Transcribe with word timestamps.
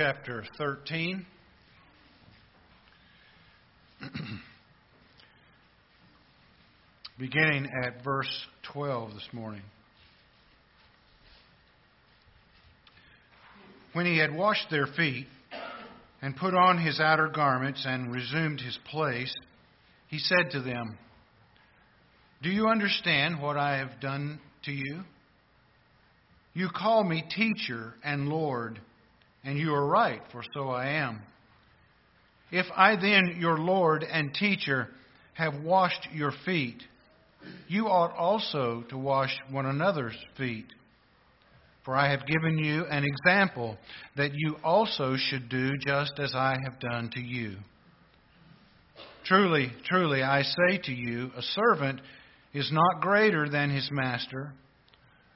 chapter 0.00 0.44
13. 0.56 1.26
Beginning 7.18 7.68
at 7.84 8.02
verse 8.02 8.46
12 8.72 9.12
this 9.12 9.28
morning. 9.34 9.60
When 13.92 14.06
he 14.06 14.16
had 14.16 14.34
washed 14.34 14.70
their 14.70 14.86
feet 14.86 15.26
and 16.22 16.34
put 16.34 16.54
on 16.54 16.78
his 16.78 16.98
outer 16.98 17.28
garments 17.28 17.84
and 17.86 18.10
resumed 18.10 18.62
his 18.62 18.78
place, 18.90 19.34
he 20.08 20.18
said 20.18 20.52
to 20.52 20.62
them, 20.62 20.96
Do 22.42 22.48
you 22.48 22.68
understand 22.68 23.42
what 23.42 23.58
I 23.58 23.76
have 23.76 24.00
done 24.00 24.40
to 24.64 24.72
you? 24.72 25.02
You 26.54 26.70
call 26.74 27.04
me 27.04 27.22
teacher 27.36 27.92
and 28.02 28.30
Lord 28.30 28.80
and 29.44 29.58
you 29.58 29.74
are 29.74 29.86
right, 29.86 30.22
for 30.32 30.42
so 30.54 30.68
I 30.68 30.88
am. 30.88 31.20
If 32.50 32.66
I 32.76 32.96
then, 32.96 33.36
your 33.38 33.58
Lord 33.58 34.04
and 34.04 34.34
teacher, 34.34 34.88
have 35.34 35.62
washed 35.62 36.08
your 36.12 36.32
feet, 36.44 36.82
you 37.68 37.86
ought 37.86 38.14
also 38.16 38.84
to 38.90 38.98
wash 38.98 39.34
one 39.50 39.66
another's 39.66 40.16
feet. 40.36 40.66
For 41.84 41.96
I 41.96 42.10
have 42.10 42.26
given 42.26 42.58
you 42.58 42.84
an 42.86 43.04
example 43.04 43.78
that 44.16 44.32
you 44.34 44.56
also 44.62 45.16
should 45.16 45.48
do 45.48 45.70
just 45.86 46.18
as 46.18 46.32
I 46.34 46.56
have 46.64 46.78
done 46.78 47.10
to 47.14 47.20
you. 47.20 47.56
Truly, 49.24 49.72
truly, 49.86 50.22
I 50.22 50.42
say 50.42 50.78
to 50.84 50.92
you, 50.92 51.30
a 51.36 51.42
servant 51.42 52.00
is 52.52 52.70
not 52.72 53.00
greater 53.00 53.48
than 53.48 53.70
his 53.70 53.88
master, 53.92 54.52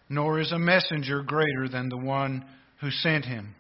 nor 0.09 0.40
is 0.40 0.52
a 0.52 0.59
messenger 0.59 1.23
greater 1.23 1.68
than 1.70 1.88
the 1.88 1.98
one 1.98 2.45
who 2.80 2.90
sent 2.90 3.24
him. 3.24 3.54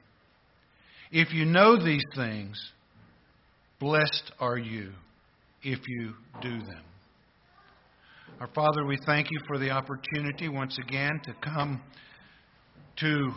If 1.16 1.32
you 1.32 1.44
know 1.44 1.76
these 1.76 2.02
things, 2.16 2.60
blessed 3.78 4.32
are 4.40 4.58
you 4.58 4.90
if 5.62 5.78
you 5.86 6.12
do 6.42 6.58
them. 6.58 6.82
Our 8.40 8.48
Father, 8.48 8.84
we 8.84 8.98
thank 9.06 9.28
you 9.30 9.38
for 9.46 9.56
the 9.56 9.70
opportunity 9.70 10.48
once 10.48 10.76
again 10.76 11.20
to 11.22 11.34
come 11.40 11.80
to 12.96 13.30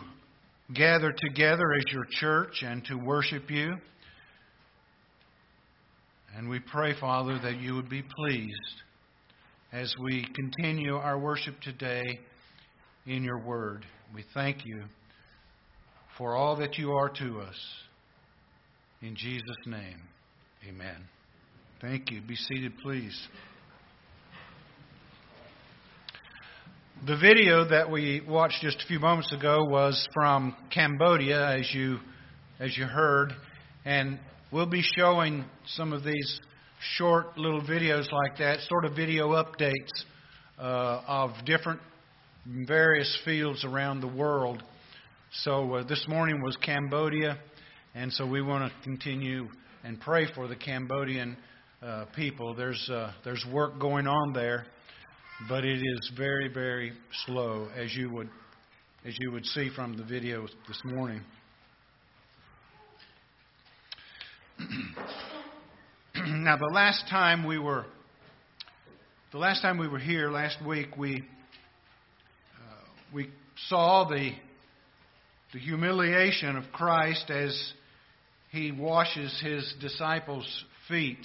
gather 0.74 1.14
together 1.16 1.72
as 1.72 1.84
your 1.92 2.04
church 2.10 2.64
and 2.64 2.84
to 2.86 2.96
worship 2.96 3.48
you. 3.48 3.76
And 6.36 6.48
we 6.48 6.58
pray, 6.58 6.98
Father, 6.98 7.38
that 7.44 7.60
you 7.60 7.76
would 7.76 7.88
be 7.88 8.02
pleased 8.02 8.82
as 9.72 9.94
we 10.02 10.26
continue 10.34 10.96
our 10.96 11.16
worship 11.16 11.54
today 11.60 12.02
in 13.06 13.22
your 13.22 13.38
word. 13.38 13.86
We 14.12 14.24
thank 14.34 14.66
you 14.66 14.82
for 16.18 16.34
all 16.34 16.56
that 16.56 16.76
you 16.76 16.92
are 16.92 17.08
to 17.08 17.38
us. 17.40 17.56
In 19.00 19.14
Jesus' 19.14 19.56
name, 19.64 20.00
amen. 20.68 20.96
Thank 21.80 22.10
you. 22.10 22.20
Be 22.20 22.34
seated, 22.34 22.72
please. 22.82 23.16
The 27.06 27.16
video 27.16 27.68
that 27.68 27.88
we 27.88 28.20
watched 28.28 28.60
just 28.60 28.82
a 28.82 28.86
few 28.88 28.98
moments 28.98 29.32
ago 29.32 29.62
was 29.62 30.08
from 30.12 30.56
Cambodia, 30.74 31.56
as 31.56 31.72
you, 31.72 31.98
as 32.58 32.76
you 32.76 32.86
heard, 32.86 33.32
and 33.84 34.18
we'll 34.50 34.66
be 34.66 34.82
showing 34.96 35.44
some 35.68 35.92
of 35.92 36.02
these 36.02 36.40
short 36.96 37.38
little 37.38 37.62
videos 37.62 38.10
like 38.10 38.38
that, 38.38 38.58
sort 38.68 38.84
of 38.84 38.96
video 38.96 39.28
updates 39.28 39.72
uh, 40.58 41.02
of 41.06 41.30
different 41.46 41.78
various 42.44 43.16
fields 43.24 43.64
around 43.64 44.00
the 44.00 44.08
world. 44.08 44.60
So 45.30 45.74
uh, 45.74 45.82
this 45.86 46.06
morning 46.08 46.40
was 46.42 46.56
Cambodia, 46.64 47.38
and 47.94 48.10
so 48.10 48.26
we 48.26 48.40
want 48.40 48.72
to 48.72 48.82
continue 48.82 49.46
and 49.84 50.00
pray 50.00 50.26
for 50.34 50.48
the 50.48 50.56
Cambodian 50.56 51.36
uh, 51.82 52.06
people. 52.16 52.54
There's 52.54 52.88
uh, 52.90 53.12
there's 53.24 53.44
work 53.52 53.78
going 53.78 54.06
on 54.06 54.32
there, 54.32 54.64
but 55.46 55.66
it 55.66 55.80
is 55.80 56.12
very 56.16 56.48
very 56.48 56.94
slow, 57.26 57.68
as 57.76 57.94
you 57.94 58.10
would 58.10 58.30
as 59.04 59.14
you 59.20 59.30
would 59.30 59.44
see 59.44 59.68
from 59.76 59.98
the 59.98 60.02
video 60.02 60.46
this 60.66 60.80
morning. 60.82 61.20
now, 66.16 66.56
the 66.56 66.70
last 66.72 67.04
time 67.10 67.46
we 67.46 67.58
were 67.58 67.84
the 69.32 69.38
last 69.38 69.60
time 69.60 69.76
we 69.76 69.88
were 69.88 69.98
here 69.98 70.30
last 70.30 70.56
week, 70.64 70.96
we 70.96 71.16
uh, 71.16 71.20
we 73.12 73.28
saw 73.68 74.08
the 74.08 74.32
the 75.52 75.58
humiliation 75.58 76.56
of 76.56 76.64
Christ 76.72 77.30
as 77.30 77.72
he 78.50 78.72
washes 78.72 79.38
his 79.42 79.74
disciples' 79.80 80.64
feet. 80.88 81.24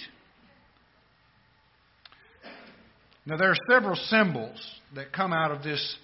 Now, 3.26 3.36
there 3.36 3.50
are 3.50 3.56
several 3.70 3.96
symbols 3.96 4.60
that 4.94 5.12
come 5.12 5.32
out 5.32 5.50
of 5.50 5.62
this 5.62 5.96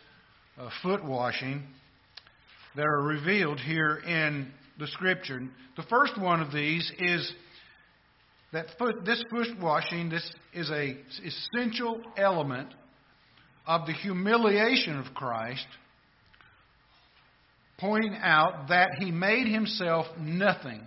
uh, 0.58 0.70
foot 0.82 1.04
washing 1.04 1.62
that 2.76 2.86
are 2.86 3.02
revealed 3.02 3.60
here 3.60 3.96
in 3.96 4.50
the 4.78 4.86
Scripture. 4.86 5.42
The 5.76 5.82
first 5.84 6.18
one 6.18 6.40
of 6.40 6.52
these 6.52 6.90
is 6.98 7.32
that 8.52 8.66
foot, 8.78 9.04
this 9.04 9.22
foot 9.30 9.48
washing 9.60 10.08
this 10.08 10.28
is 10.54 10.70
an 10.70 10.98
essential 11.24 12.00
element 12.16 12.68
of 13.66 13.86
the 13.86 13.92
humiliation 13.92 14.98
of 14.98 15.14
Christ 15.14 15.66
pointing 17.80 18.14
out 18.16 18.68
that 18.68 18.90
he 18.98 19.10
made 19.10 19.46
himself 19.46 20.06
nothing 20.18 20.82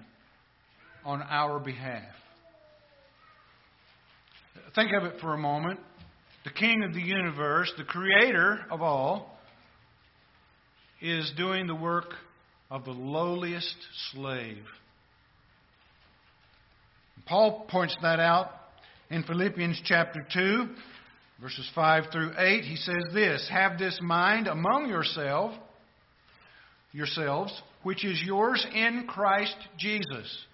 on 1.03 1.21
our 1.23 1.59
behalf. 1.59 2.03
Think 4.75 4.91
of 4.93 5.03
it 5.03 5.19
for 5.19 5.33
a 5.33 5.37
moment. 5.37 5.79
The 6.45 6.51
King 6.51 6.83
of 6.83 6.93
the 6.93 7.01
universe, 7.01 7.71
the 7.77 7.83
creator 7.83 8.59
of 8.69 8.81
all, 8.81 9.37
is 11.01 11.31
doing 11.35 11.67
the 11.67 11.75
work 11.75 12.13
of 12.69 12.85
the 12.85 12.91
lowliest 12.91 13.75
slave. 14.11 14.63
Paul 17.25 17.65
points 17.69 17.95
that 18.01 18.19
out 18.19 18.51
in 19.09 19.23
Philippians 19.23 19.81
chapter 19.85 20.25
2, 20.33 20.67
verses 21.41 21.69
5 21.73 22.05
through 22.11 22.31
8. 22.37 22.63
He 22.63 22.75
says 22.75 23.03
this 23.13 23.47
Have 23.51 23.77
this 23.77 23.99
mind 24.01 24.47
among 24.47 24.89
yourselves 24.89 25.57
yourselves, 26.93 27.61
which 27.81 28.05
is 28.05 28.21
yours 28.23 28.65
in 28.73 29.05
Christ 29.07 29.57
Jesus, 29.77 30.45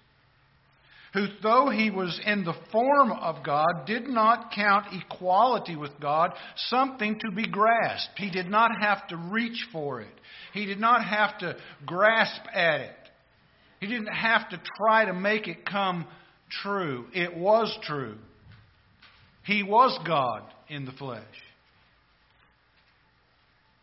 who, 1.12 1.26
though 1.42 1.68
he 1.68 1.90
was 1.90 2.20
in 2.24 2.44
the 2.44 2.54
form 2.72 3.12
of 3.12 3.44
God, 3.44 3.86
did 3.86 4.08
not 4.08 4.52
count 4.52 4.86
equality 4.92 5.76
with 5.76 5.92
God 6.00 6.32
something 6.56 7.18
to 7.20 7.30
be 7.30 7.46
grasped. 7.46 8.12
He 8.16 8.30
did 8.30 8.48
not 8.48 8.70
have 8.80 9.06
to 9.08 9.16
reach 9.16 9.66
for 9.72 10.00
it, 10.00 10.14
he 10.52 10.66
did 10.66 10.80
not 10.80 11.04
have 11.04 11.38
to 11.38 11.56
grasp 11.86 12.42
at 12.52 12.80
it. 12.80 12.96
He 13.80 13.86
didn't 13.86 14.14
have 14.14 14.50
to 14.50 14.60
try 14.76 15.06
to 15.06 15.14
make 15.14 15.48
it 15.48 15.64
come 15.64 16.06
true. 16.62 17.06
It 17.14 17.34
was 17.34 17.74
true. 17.82 18.18
He 19.44 19.62
was 19.62 19.98
God 20.06 20.42
in 20.68 20.84
the 20.84 20.92
flesh. 20.92 21.24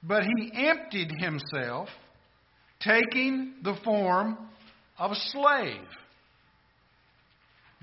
But 0.04 0.24
he 0.24 0.52
emptied 0.54 1.12
himself 1.18 1.90
taking 2.80 3.56
the 3.64 3.76
form 3.84 4.38
of 4.98 5.12
a 5.12 5.16
slave. 5.16 5.82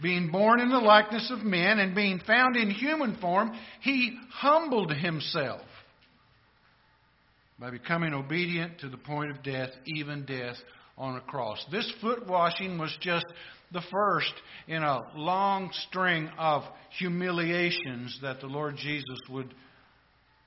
Being 0.03 0.31
born 0.31 0.61
in 0.61 0.71
the 0.71 0.79
likeness 0.79 1.31
of 1.31 1.45
men 1.45 1.79
and 1.79 1.95
being 1.95 2.21
found 2.27 2.57
in 2.57 2.71
human 2.71 3.17
form, 3.21 3.53
he 3.81 4.19
humbled 4.31 4.93
himself 4.93 5.61
by 7.61 7.71
becoming 7.71 8.13
obedient 8.13 8.81
to 8.81 8.89
the 8.89 8.97
point 8.97 9.31
of 9.31 9.43
death, 9.45 9.71
even 9.87 10.25
death 10.25 10.57
on 10.99 11.17
a 11.17 11.21
cross. 11.21 11.65
This 11.71 11.91
foot 12.01 12.27
washing 12.27 12.79
was 12.79 12.97
just 13.01 13.27
the 13.73 13.83
first 13.91 14.33
in 14.67 14.83
a 14.83 15.03
long 15.15 15.71
string 15.89 16.29
of 16.39 16.63
humiliations 16.99 18.19
that 18.23 18.41
the 18.41 18.47
Lord 18.47 18.77
Jesus 18.77 19.19
would 19.31 19.55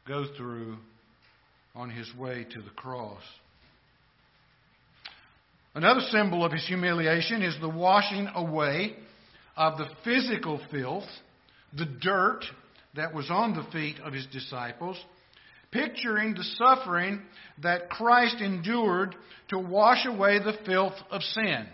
go 0.07 0.25
through 0.37 0.77
on 1.75 1.89
his 1.89 2.13
way 2.15 2.45
to 2.49 2.61
the 2.61 2.69
cross. 2.71 3.21
Another 5.77 6.01
symbol 6.09 6.43
of 6.43 6.51
his 6.51 6.65
humiliation 6.65 7.43
is 7.43 7.55
the 7.61 7.69
washing 7.69 8.27
away 8.33 8.95
of 9.55 9.77
the 9.77 9.85
physical 10.03 10.59
filth, 10.71 11.07
the 11.71 11.85
dirt 11.85 12.43
that 12.95 13.13
was 13.13 13.29
on 13.29 13.53
the 13.53 13.61
feet 13.71 13.99
of 13.99 14.11
his 14.11 14.25
disciples, 14.25 14.97
picturing 15.69 16.33
the 16.33 16.43
suffering 16.43 17.21
that 17.61 17.91
Christ 17.91 18.37
endured 18.41 19.13
to 19.49 19.59
wash 19.59 20.07
away 20.07 20.39
the 20.39 20.57
filth 20.65 20.95
of 21.11 21.21
sin. 21.21 21.67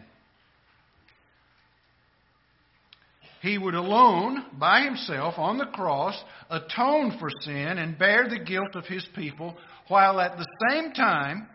He 3.42 3.58
would 3.58 3.76
alone, 3.76 4.48
by 4.60 4.82
himself, 4.82 5.36
on 5.38 5.58
the 5.58 5.68
cross, 5.68 6.22
atone 6.50 7.18
for 7.22 7.30
sin 7.40 7.78
and 7.78 7.98
bear 7.98 8.28
the 8.28 8.44
guilt 8.44 8.76
of 8.76 8.86
his 8.86 9.08
people, 9.16 9.56
while 9.88 10.20
at 10.20 10.38
the 10.38 10.48
same 10.70 10.92
time 10.92 11.48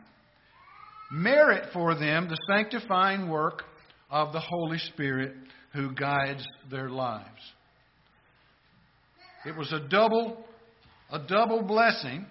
merit 1.10 1.72
for 1.72 1.94
them 1.94 2.28
the 2.28 2.38
sanctifying 2.48 3.28
work 3.28 3.64
of 4.10 4.32
the 4.32 4.40
Holy 4.40 4.78
Spirit 4.78 5.32
who 5.72 5.94
guides 5.94 6.44
their 6.70 6.88
lives. 6.88 7.40
It 9.46 9.56
was 9.56 9.72
a 9.72 9.80
double, 9.80 10.44
a 11.10 11.18
double 11.18 11.62
blessing 11.62 12.26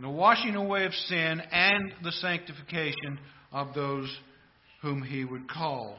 the 0.00 0.08
washing 0.08 0.54
away 0.54 0.84
of 0.84 0.94
sin 0.94 1.42
and 1.50 1.92
the 2.04 2.12
sanctification 2.12 3.18
of 3.50 3.74
those 3.74 4.16
whom 4.80 5.02
he 5.02 5.24
would 5.24 5.48
call. 5.48 5.96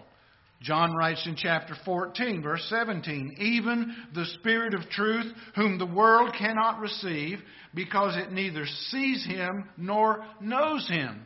John 0.61 0.93
writes 0.93 1.25
in 1.25 1.35
chapter 1.37 1.73
14, 1.85 2.43
verse 2.43 2.65
17, 2.69 3.37
even 3.39 3.95
the 4.13 4.25
Spirit 4.39 4.73
of 4.73 4.89
truth, 4.89 5.31
whom 5.55 5.77
the 5.77 5.85
world 5.85 6.35
cannot 6.37 6.79
receive, 6.79 7.39
because 7.73 8.17
it 8.17 8.31
neither 8.31 8.65
sees 8.89 9.25
him 9.25 9.69
nor 9.77 10.25
knows 10.41 10.87
him. 10.89 11.21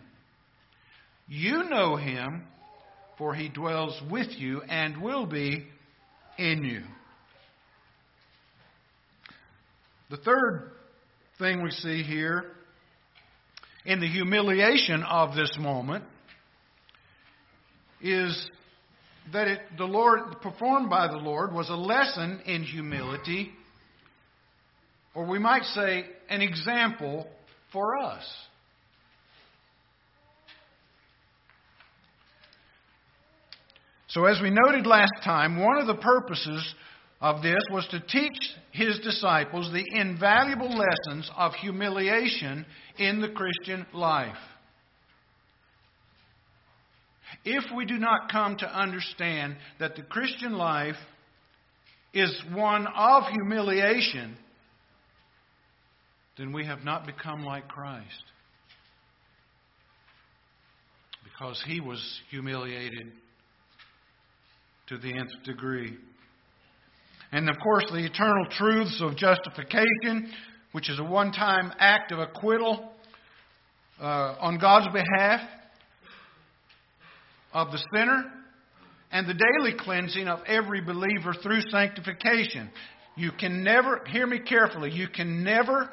You 1.28 1.64
know 1.64 1.96
him, 1.96 2.44
for 3.18 3.34
he 3.34 3.50
dwells 3.50 4.00
with 4.12 4.28
you 4.38 4.62
and 4.62 5.02
will 5.02 5.26
be 5.26 5.66
in 6.38 6.64
you. 6.64 6.84
The 10.12 10.18
third 10.18 10.74
thing 11.40 11.64
we 11.64 11.72
see 11.72 12.04
here 12.04 12.52
in 13.84 14.00
the 14.00 14.08
humiliation 14.08 15.02
of 15.02 15.36
this 15.36 15.52
moment 15.58 16.04
is 18.00 18.48
that 19.32 19.48
it, 19.48 19.60
the 19.78 19.86
Lord, 19.86 20.42
performed 20.42 20.90
by 20.90 21.08
the 21.08 21.18
Lord, 21.18 21.54
was 21.54 21.70
a 21.70 21.76
lesson 21.76 22.42
in 22.46 22.64
humility, 22.64 23.52
or 25.16 25.26
we 25.26 25.40
might 25.40 25.64
say 25.64 26.06
an 26.30 26.42
example 26.42 27.28
for 27.72 27.98
us. 27.98 28.24
So, 34.08 34.26
as 34.26 34.40
we 34.42 34.52
noted 34.52 34.86
last 34.86 35.24
time, 35.24 35.60
one 35.60 35.80
of 35.80 35.88
the 35.88 35.96
purposes 35.96 36.76
of 37.20 37.42
this 37.42 37.62
was 37.72 37.88
to 37.88 38.00
teach 38.00 38.52
his 38.72 39.00
disciples 39.00 39.72
the 39.72 39.86
invaluable 40.00 40.70
lessons 40.70 41.32
of 41.36 41.54
humiliation 41.54 42.66
in 43.00 43.22
the 43.22 43.30
Christian 43.30 43.88
life. 43.94 44.36
If 47.46 47.66
we 47.76 47.86
do 47.86 47.98
not 47.98 48.32
come 48.32 48.58
to 48.58 48.68
understand 48.68 49.58
that 49.80 49.96
the 49.96 50.02
Christian 50.04 50.54
life 50.54 50.96
is 52.14 52.34
one 52.54 52.88
of 52.88 53.24
humiliation, 53.24 54.38
then 56.38 56.54
we 56.54 56.66
have 56.66 56.84
not 56.84 57.06
become 57.06 57.44
like 57.44 57.68
Christ. 57.68 58.08
Because 61.24 61.62
he 61.68 61.82
was 61.82 62.02
humiliated 62.30 63.12
to 64.88 64.98
the 64.98 65.14
nth 65.14 65.44
degree. 65.44 65.98
And 67.32 67.50
of 67.50 67.58
course, 67.62 67.86
the 67.92 68.06
eternal 68.06 68.46
truths 68.52 69.02
of 69.02 69.18
justification, 69.18 70.32
which 70.72 70.90
is 70.90 71.00
a 71.00 71.04
one 71.04 71.32
time 71.32 71.74
act 71.80 72.12
of 72.12 72.20
acquittal 72.20 72.92
uh, 74.00 74.36
on 74.40 74.60
God's 74.60 74.88
behalf 74.94 75.42
of 77.54 77.72
the 77.72 77.84
sinner, 77.94 78.24
and 79.12 79.28
the 79.28 79.34
daily 79.34 79.78
cleansing 79.78 80.28
of 80.28 80.40
every 80.48 80.82
believer 80.82 81.34
through 81.42 81.62
sanctification. 81.70 82.70
You 83.16 83.32
can 83.32 83.64
never, 83.64 84.04
hear 84.08 84.26
me 84.26 84.40
carefully, 84.40 84.92
you 84.92 85.08
can 85.08 85.44
never 85.44 85.90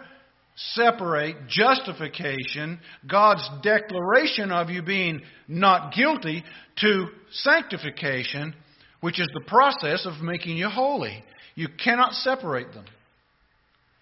separate 0.57 1.37
justification, 1.49 2.81
God's 3.07 3.47
declaration 3.63 4.51
of 4.51 4.71
you 4.71 4.83
being 4.83 5.21
not 5.49 5.95
guilty, 5.95 6.43
to 6.81 7.07
sanctification, 7.31 8.55
which 9.01 9.21
is 9.21 9.29
the 9.35 9.45
process 9.47 10.07
of 10.07 10.23
making 10.23 10.57
you 10.57 10.69
holy. 10.69 11.23
You 11.55 11.69
cannot 11.83 12.13
separate 12.15 12.73
them, 12.73 12.87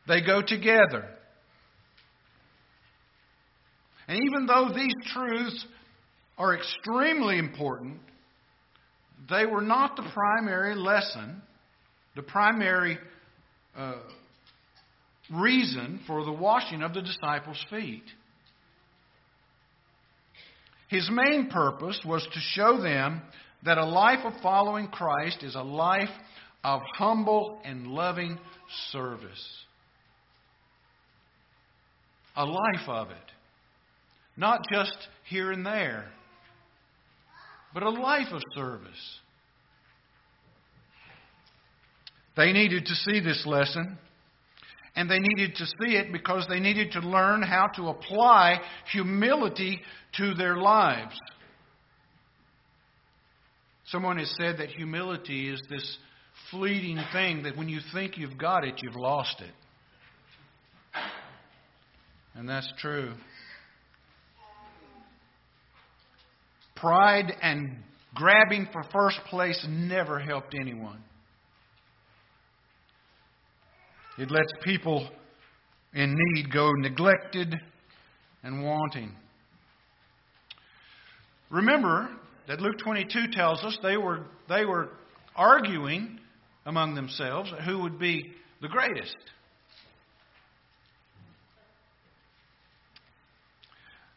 they 0.07 0.21
go 0.25 0.43
together. 0.43 1.09
And 4.07 4.19
even 4.25 4.47
though 4.47 4.71
these 4.75 4.95
truths 5.13 5.67
are 6.39 6.55
extremely 6.55 7.39
important, 7.39 7.99
they 9.29 9.45
were 9.45 9.61
not 9.61 9.97
the 9.97 10.09
primary 10.15 10.77
lesson, 10.77 11.43
the 12.15 12.23
primary 12.23 12.99
uh, 13.77 13.97
reason 15.33 16.01
for 16.07 16.25
the 16.25 16.33
washing 16.33 16.83
of 16.83 16.95
the 16.95 17.03
disciples' 17.03 17.63
feet. 17.69 18.05
His 20.89 21.11
main 21.11 21.51
purpose 21.51 22.01
was 22.07 22.27
to 22.33 22.41
show 22.41 22.81
them 22.81 23.21
that 23.65 23.77
a 23.77 23.85
life 23.85 24.25
of 24.25 24.33
following 24.43 24.89
Christ 24.89 25.43
is 25.43 25.55
a 25.55 25.63
life 25.63 26.09
of 26.65 26.81
humble 26.97 27.61
and 27.65 27.89
loving 27.89 28.39
service. 28.93 29.65
A 32.37 32.45
life 32.45 32.89
of 32.89 33.11
it. 33.11 33.17
Not 34.37 34.65
just 34.73 34.97
here 35.25 35.51
and 35.51 35.67
there, 35.67 36.11
but 37.75 37.83
a 37.83 37.91
life 37.91 38.33
of 38.33 38.43
service. 38.55 39.21
They 42.37 42.53
needed 42.53 42.87
to 42.87 42.95
see 42.95 43.21
this 43.21 43.45
lesson, 43.47 43.99
and 44.95 45.11
they 45.11 45.19
needed 45.19 45.57
to 45.57 45.67
see 45.67 45.97
it 45.97 46.13
because 46.13 46.47
they 46.49 46.61
needed 46.61 46.93
to 46.93 47.01
learn 47.01 47.43
how 47.43 47.67
to 47.77 47.89
apply 47.89 48.61
humility 48.93 49.81
to 50.17 50.35
their 50.35 50.57
lives. 50.57 51.19
Someone 53.87 54.19
has 54.19 54.33
said 54.37 54.59
that 54.59 54.69
humility 54.69 55.49
is 55.49 55.61
this 55.69 55.99
fleeting 56.51 56.99
thing 57.13 57.43
that 57.43 57.57
when 57.57 57.69
you 57.69 57.81
think 57.93 58.19
you've 58.19 58.39
got 58.39 58.65
it, 58.65 58.81
you've 58.83 58.97
lost 58.97 59.41
it. 59.41 59.55
And 62.35 62.49
that's 62.49 62.73
true. 62.79 63.15
Pride 66.81 67.33
and 67.43 67.77
grabbing 68.15 68.69
for 68.73 68.83
first 68.93 69.19
place 69.29 69.67
never 69.69 70.19
helped 70.19 70.55
anyone. 70.61 71.03
It 74.19 74.31
lets 74.31 74.53
people 74.63 75.09
in 75.95 76.17
need 76.17 76.53
go 76.53 76.71
neglected 76.73 77.55
and 78.43 78.65
wanting. 78.65 79.13
Remember 81.51 82.09
that 82.47 82.61
Luke 82.61 82.79
22 82.79 83.29
tells 83.33 83.63
us 83.65 83.79
they 83.83 83.97
were, 83.97 84.27
they 84.49 84.65
were 84.65 84.91
arguing 85.37 86.19
among 86.67 86.95
themselves 86.95 87.51
who 87.65 87.81
would 87.81 87.99
be 87.99 88.33
the 88.61 88.69
greatest. 88.69 89.17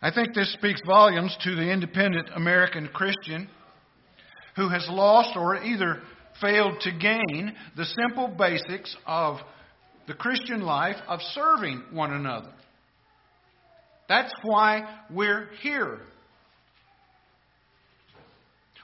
I 0.01 0.11
think 0.11 0.33
this 0.33 0.51
speaks 0.53 0.81
volumes 0.85 1.37
to 1.43 1.55
the 1.55 1.71
independent 1.71 2.29
American 2.33 2.87
Christian 2.87 3.47
who 4.55 4.67
has 4.69 4.87
lost 4.89 5.37
or 5.37 5.63
either 5.63 6.01
failed 6.41 6.79
to 6.81 6.91
gain 6.91 7.55
the 7.77 7.85
simple 7.85 8.27
basics 8.27 8.95
of 9.05 9.37
the 10.07 10.13
Christian 10.15 10.61
life 10.61 10.95
of 11.07 11.19
serving 11.33 11.83
one 11.91 12.11
another. 12.11 12.51
That's 14.09 14.33
why 14.41 15.01
we're 15.11 15.49
here. 15.61 15.99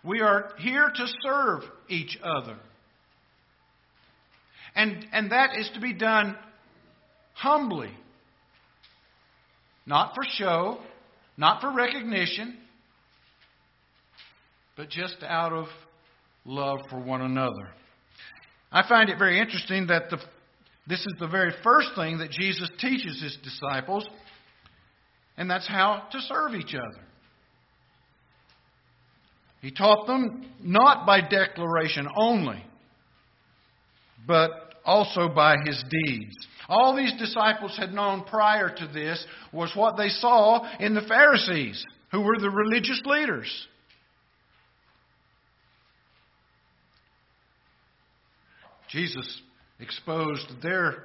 We 0.03 0.21
are 0.21 0.51
here 0.59 0.89
to 0.95 1.05
serve 1.23 1.63
each 1.89 2.17
other. 2.23 2.57
And, 4.75 5.05
and 5.11 5.31
that 5.31 5.57
is 5.57 5.69
to 5.73 5.81
be 5.81 5.93
done 5.93 6.37
humbly. 7.33 7.89
Not 9.87 10.13
for 10.13 10.23
show, 10.37 10.79
not 11.37 11.61
for 11.61 11.71
recognition, 11.71 12.57
but 14.75 14.89
just 14.89 15.17
out 15.23 15.53
of 15.53 15.67
love 16.45 16.79
for 16.89 16.99
one 16.99 17.21
another. 17.21 17.69
I 18.71 18.87
find 18.87 19.09
it 19.09 19.17
very 19.17 19.39
interesting 19.39 19.87
that 19.87 20.09
the, 20.09 20.17
this 20.87 20.99
is 20.99 21.13
the 21.19 21.27
very 21.27 21.53
first 21.63 21.89
thing 21.95 22.17
that 22.19 22.31
Jesus 22.31 22.69
teaches 22.79 23.21
his 23.21 23.37
disciples, 23.43 24.05
and 25.37 25.49
that's 25.49 25.67
how 25.67 26.03
to 26.11 26.19
serve 26.21 26.55
each 26.55 26.73
other. 26.75 27.03
He 29.61 29.71
taught 29.71 30.07
them 30.07 30.45
not 30.61 31.05
by 31.05 31.21
declaration 31.21 32.07
only, 32.15 32.63
but 34.25 34.66
also 34.87 35.29
by 35.29 35.57
his 35.65 35.83
deeds. 35.89 36.35
All 36.69 36.95
these 36.95 37.13
disciples 37.19 37.77
had 37.77 37.93
known 37.93 38.23
prior 38.23 38.69
to 38.69 38.87
this 38.87 39.23
was 39.53 39.71
what 39.75 39.97
they 39.97 40.09
saw 40.09 40.67
in 40.79 40.95
the 40.95 41.01
Pharisees, 41.01 41.85
who 42.11 42.21
were 42.21 42.39
the 42.39 42.49
religious 42.49 43.01
leaders. 43.05 43.67
Jesus 48.89 49.41
exposed 49.79 50.61
their 50.63 51.03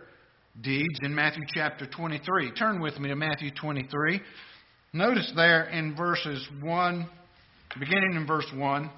deeds 0.61 0.99
in 1.03 1.15
Matthew 1.15 1.43
chapter 1.53 1.87
23. 1.87 2.53
Turn 2.53 2.81
with 2.81 2.99
me 2.99 3.09
to 3.09 3.17
Matthew 3.17 3.51
23. 3.51 4.21
Notice 4.93 5.33
there 5.35 5.65
in 5.65 5.97
verses 5.97 6.47
1, 6.61 7.09
beginning 7.81 8.15
in 8.15 8.27
verse 8.27 8.51
1 8.55 8.91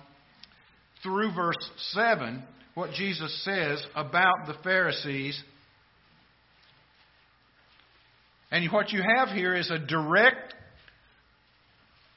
through 1.03 1.35
verse 1.35 1.71
7, 1.93 2.43
what 2.75 2.93
Jesus 2.93 3.45
says 3.45 3.85
about 3.95 4.47
the 4.47 4.55
Pharisees. 4.63 5.43
And 8.51 8.71
what 8.73 8.91
you 8.93 9.03
have 9.17 9.29
here 9.29 9.55
is 9.55 9.71
a 9.71 9.79
direct 9.79 10.55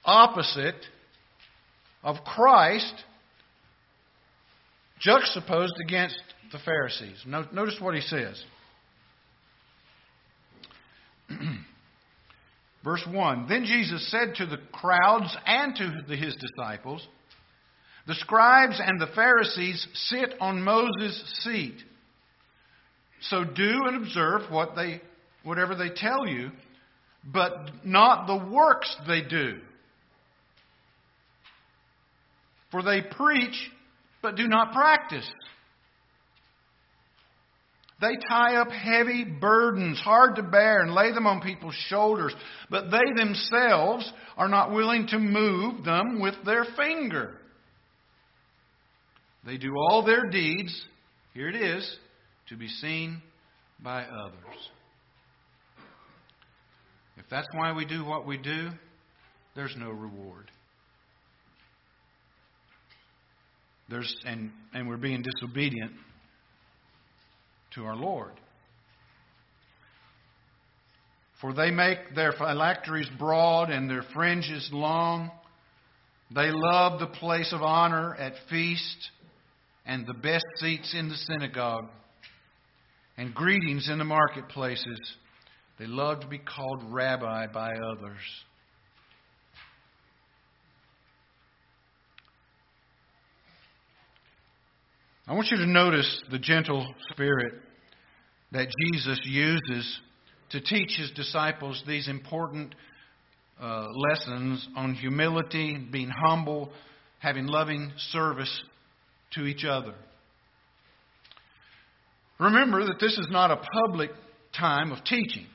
opposite 0.03 0.75
of 2.03 2.17
Christ 2.23 2.93
juxtaposed 4.99 5.75
against 5.85 6.19
the 6.51 6.59
Pharisees. 6.59 7.23
Notice 7.25 7.77
what 7.79 7.93
he 7.93 8.01
says. 8.01 8.41
Verse 12.83 13.05
1 13.11 13.47
Then 13.49 13.65
Jesus 13.65 14.09
said 14.09 14.35
to 14.35 14.45
the 14.45 14.59
crowds 14.71 15.35
and 15.45 15.75
to 15.75 16.15
his 16.15 16.35
disciples, 16.35 17.05
The 18.07 18.15
scribes 18.15 18.79
and 18.83 19.01
the 19.01 19.07
Pharisees 19.07 19.85
sit 19.93 20.33
on 20.39 20.63
Moses' 20.63 21.41
seat. 21.43 21.75
So 23.21 23.43
do 23.43 23.81
and 23.85 23.97
observe 23.97 24.49
what 24.49 24.75
they, 24.75 25.01
whatever 25.43 25.75
they 25.75 25.89
tell 25.89 26.25
you, 26.25 26.51
but 27.25 27.69
not 27.83 28.25
the 28.27 28.49
works 28.49 28.95
they 29.07 29.21
do. 29.21 29.59
For 32.71 32.81
they 32.81 33.01
preach, 33.01 33.69
but 34.21 34.35
do 34.35 34.47
not 34.47 34.71
practice. 34.71 35.29
They 37.99 38.15
tie 38.29 38.55
up 38.55 38.69
heavy 38.69 39.25
burdens, 39.25 39.99
hard 39.99 40.35
to 40.35 40.43
bear, 40.43 40.81
and 40.81 40.93
lay 40.93 41.11
them 41.11 41.25
on 41.25 41.41
people's 41.41 41.75
shoulders, 41.89 42.33
but 42.69 42.91
they 42.91 43.13
themselves 43.15 44.09
are 44.37 44.47
not 44.47 44.71
willing 44.71 45.07
to 45.07 45.19
move 45.19 45.83
them 45.83 46.21
with 46.21 46.35
their 46.45 46.65
finger. 46.77 47.33
They 49.47 49.55
do 49.55 49.77
all 49.77 50.03
their 50.05 50.25
deeds, 50.25 50.77
here 51.33 51.47
it 51.47 51.55
is, 51.55 51.97
to 52.49 52.57
be 52.57 52.67
seen 52.67 53.21
by 53.81 54.03
others. 54.03 54.57
If 57.15 57.23
that's 57.31 57.47
why 57.53 57.71
we 57.71 57.85
do 57.85 58.03
what 58.03 58.27
we 58.27 58.37
do, 58.37 58.71
there's 59.55 59.73
no 59.77 59.89
reward. 59.89 60.51
There's, 63.89 64.13
and, 64.25 64.51
and 64.73 64.85
we're 64.85 64.97
being 64.97 65.23
disobedient 65.23 65.93
to 67.75 67.85
our 67.85 67.95
Lord. 67.95 68.33
For 71.39 71.53
they 71.53 71.71
make 71.71 71.99
their 72.15 72.33
phylacteries 72.33 73.07
broad 73.17 73.69
and 73.69 73.89
their 73.89 74.03
fringes 74.13 74.69
long. 74.73 75.31
They 76.35 76.51
love 76.51 76.99
the 76.99 77.07
place 77.07 77.53
of 77.53 77.61
honor 77.61 78.13
at 78.13 78.33
feast 78.49 79.11
and 79.87 80.05
the 80.05 80.13
best 80.13 80.45
seats 80.57 80.93
in 80.93 81.07
the 81.07 81.15
synagogue 81.15 81.87
and 83.17 83.33
greetings 83.33 83.89
in 83.89 83.97
the 83.97 84.03
marketplaces. 84.03 84.99
They 85.79 85.87
love 85.87 86.19
to 86.19 86.27
be 86.27 86.39
called 86.39 86.83
rabbi 86.89 87.47
by 87.47 87.71
others. 87.71 88.19
I 95.25 95.33
want 95.33 95.47
you 95.51 95.57
to 95.57 95.65
notice 95.65 96.21
the 96.31 96.39
gentle 96.39 96.85
spirit 97.11 97.53
that 98.51 98.67
Jesus 98.85 99.19
uses 99.25 99.99
to 100.51 100.61
teach 100.61 100.97
his 100.97 101.11
disciples 101.11 101.81
these 101.87 102.07
important 102.07 102.75
uh, 103.61 103.85
lessons 104.09 104.67
on 104.75 104.95
humility, 104.95 105.77
being 105.91 106.09
humble, 106.09 106.71
having 107.19 107.47
loving 107.47 107.91
service 108.11 108.63
to 109.33 109.45
each 109.45 109.65
other. 109.65 109.93
Remember 112.39 112.85
that 112.85 112.99
this 112.99 113.17
is 113.17 113.27
not 113.29 113.51
a 113.51 113.61
public 113.85 114.11
time 114.57 114.91
of 114.91 115.03
teaching. 115.03 115.47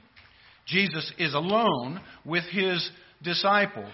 Jesus 0.67 1.13
is 1.19 1.35
alone 1.35 2.01
with 2.25 2.45
his 2.45 2.89
disciples. 3.23 3.93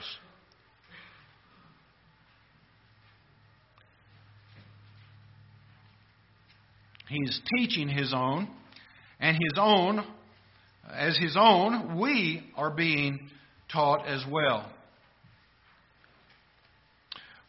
He's 7.08 7.40
teaching 7.56 7.88
his 7.88 8.12
own, 8.14 8.48
and 9.18 9.34
his 9.34 9.58
own, 9.58 10.04
as 10.92 11.16
his 11.18 11.36
own, 11.38 11.98
we 11.98 12.42
are 12.54 12.70
being 12.70 13.30
taught 13.72 14.06
as 14.06 14.22
well. 14.30 14.70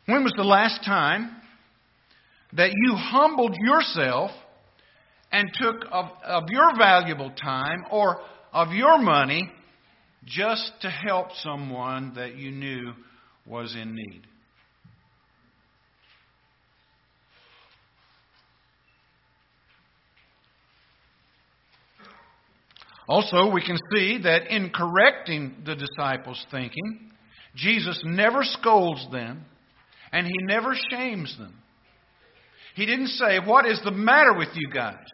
When 0.06 0.24
was 0.24 0.34
the 0.36 0.44
last 0.44 0.84
time 0.86 1.39
that 2.54 2.72
you 2.74 2.96
humbled 2.96 3.56
yourself 3.60 4.32
and 5.32 5.50
took 5.54 5.86
of, 5.92 6.06
of 6.24 6.44
your 6.50 6.76
valuable 6.78 7.32
time 7.32 7.86
or 7.92 8.22
of 8.52 8.72
your 8.72 8.98
money 8.98 9.52
just 10.26 10.72
to 10.82 10.90
help 10.90 11.28
someone 11.44 12.14
that 12.16 12.36
you 12.36 12.52
knew 12.52 12.94
was 13.46 13.76
in 13.76 13.96
need? 13.96 14.22
Also, 23.08 23.50
we 23.52 23.66
can 23.66 23.78
see 23.92 24.20
that 24.22 24.52
in 24.56 24.70
correcting 24.70 25.64
the 25.66 25.76
disciples' 25.76 26.46
thinking, 26.52 27.10
Jesus 27.56 28.00
never 28.06 28.44
scolds 28.44 29.10
them 29.12 29.46
and 30.12 30.28
he 30.28 30.34
never 30.42 30.76
shames 30.92 31.36
them. 31.40 31.59
He 32.80 32.86
didn't 32.86 33.08
say, 33.08 33.40
What 33.46 33.66
is 33.66 33.82
the 33.84 33.92
matter 33.92 34.34
with 34.34 34.48
you 34.54 34.70
guys? 34.74 35.06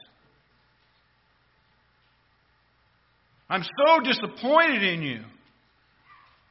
I'm 3.50 3.64
so 3.64 4.00
disappointed 4.02 4.84
in 4.84 5.02
you. 5.02 5.22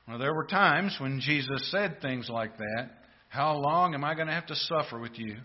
Well, 0.09 0.19
there 0.19 0.35
were 0.35 0.45
times 0.45 0.97
when 0.99 1.21
Jesus 1.21 1.71
said 1.71 2.03
things 2.03 2.29
like 2.29 2.59
that. 2.59 2.91
How 3.29 3.57
long 3.57 3.95
am 3.95 4.03
I 4.03 4.17
going 4.17 4.27
to 4.27 4.33
have 4.33 4.47
to 4.47 4.57
suffer 4.57 4.99
with 4.99 5.17
you? 5.17 5.37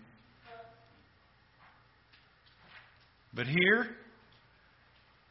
But 3.32 3.46
here, 3.46 3.90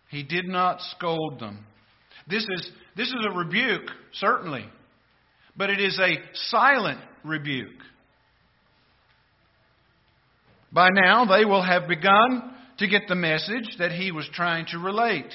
he 0.08 0.24
did 0.24 0.48
not 0.48 0.80
scold 0.96 1.42
them. 1.42 1.66
This 2.30 2.44
is, 2.44 2.72
this 2.96 3.10
is 3.10 3.28
a 3.30 3.38
rebuke, 3.38 3.90
certainly, 4.14 4.66
but 5.58 5.70
it 5.70 5.82
is 5.82 6.00
a 6.00 6.14
silent 6.34 7.02
rebuke. 7.26 7.82
By 10.72 10.90
now, 10.92 11.26
they 11.26 11.46
will 11.46 11.64
have 11.64 11.88
begun 11.88 12.54
to 12.78 12.88
get 12.88 13.04
the 13.08 13.16
message 13.16 13.76
that 13.80 13.92
he 13.92 14.12
was 14.12 14.30
trying 14.34 14.66
to 14.68 14.80
relate. 14.80 15.34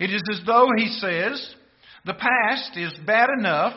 It 0.00 0.10
is 0.10 0.22
as 0.32 0.40
though 0.46 0.68
he 0.76 0.88
says, 0.88 1.54
The 2.06 2.14
past 2.14 2.76
is 2.76 2.92
bad 3.06 3.28
enough. 3.38 3.74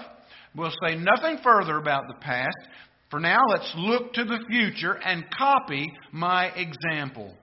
We'll 0.56 0.74
say 0.88 0.96
nothing 0.96 1.38
further 1.44 1.78
about 1.78 2.04
the 2.08 2.20
past. 2.22 2.58
For 3.10 3.20
now, 3.20 3.42
let's 3.50 3.74
look 3.76 4.14
to 4.14 4.24
the 4.24 4.40
future 4.50 4.94
and 4.94 5.26
copy 5.38 5.92
my 6.12 6.48
example. 6.56 7.36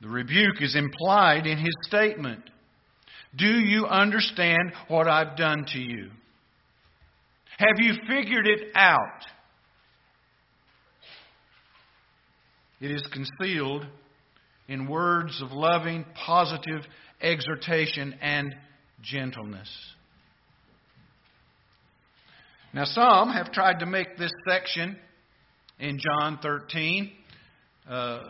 The 0.00 0.08
rebuke 0.08 0.60
is 0.60 0.74
implied 0.74 1.46
in 1.46 1.58
his 1.58 1.74
statement. 1.82 2.42
Do 3.36 3.46
you 3.46 3.86
understand 3.86 4.72
what 4.88 5.08
I've 5.08 5.36
done 5.36 5.64
to 5.72 5.78
you? 5.78 6.10
Have 7.58 7.76
you 7.78 7.94
figured 8.08 8.46
it 8.46 8.72
out? 8.74 9.24
It 12.80 12.90
is 12.90 13.02
concealed 13.12 13.86
in 14.68 14.88
words 14.88 15.40
of 15.42 15.52
loving, 15.52 16.04
positive 16.26 16.82
exhortation 17.20 18.14
and 18.20 18.54
gentleness. 19.02 19.68
Now, 22.72 22.84
some 22.84 23.30
have 23.30 23.52
tried 23.52 23.80
to 23.80 23.86
make 23.86 24.16
this 24.16 24.32
section 24.48 24.96
in 25.78 25.98
John 25.98 26.38
13 26.42 27.12
uh, 27.88 28.20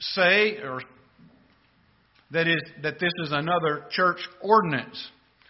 say 0.00 0.58
or 0.58 0.82
that 2.30 2.46
is 2.46 2.60
that 2.82 3.00
this 3.00 3.12
is 3.22 3.32
another 3.32 3.86
church 3.90 4.18
ordinance, 4.42 5.08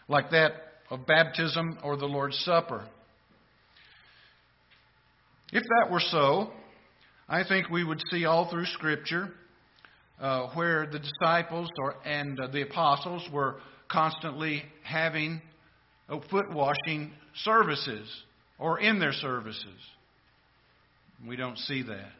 like 0.08 0.30
that 0.30 0.52
of 0.90 1.06
baptism 1.06 1.78
or 1.82 1.96
the 1.96 2.06
Lord's 2.06 2.38
Supper. 2.44 2.86
If 5.52 5.62
that 5.62 5.90
were 5.90 6.00
so, 6.00 6.52
I 7.28 7.44
think 7.44 7.68
we 7.68 7.84
would 7.84 8.00
see 8.10 8.24
all 8.24 8.50
through 8.50 8.64
Scripture 8.66 9.28
uh, 10.18 10.48
where 10.54 10.86
the 10.90 10.98
disciples 10.98 11.68
or, 11.78 11.96
and 12.04 12.40
uh, 12.40 12.48
the 12.48 12.62
apostles 12.62 13.22
were 13.30 13.56
constantly 13.90 14.62
having 14.82 15.42
uh, 16.08 16.20
foot 16.30 16.50
washing 16.52 17.12
services 17.44 18.08
or 18.58 18.80
in 18.80 18.98
their 18.98 19.12
services. 19.12 19.78
We 21.26 21.36
don't 21.36 21.58
see 21.58 21.82
that. 21.82 22.12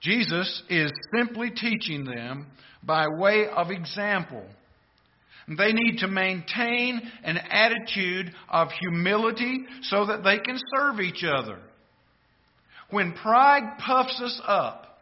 Jesus 0.00 0.62
is 0.68 0.90
simply 1.16 1.50
teaching 1.50 2.04
them 2.04 2.46
by 2.82 3.06
way 3.08 3.46
of 3.48 3.70
example. 3.70 4.44
They 5.56 5.72
need 5.72 5.98
to 5.98 6.08
maintain 6.08 7.00
an 7.24 7.38
attitude 7.38 8.32
of 8.50 8.68
humility 8.80 9.64
so 9.82 10.06
that 10.06 10.22
they 10.22 10.38
can 10.38 10.58
serve 10.76 11.00
each 11.00 11.24
other. 11.24 11.58
When 12.90 13.12
pride 13.12 13.78
puffs 13.78 14.20
us 14.20 14.40
up, 14.46 15.00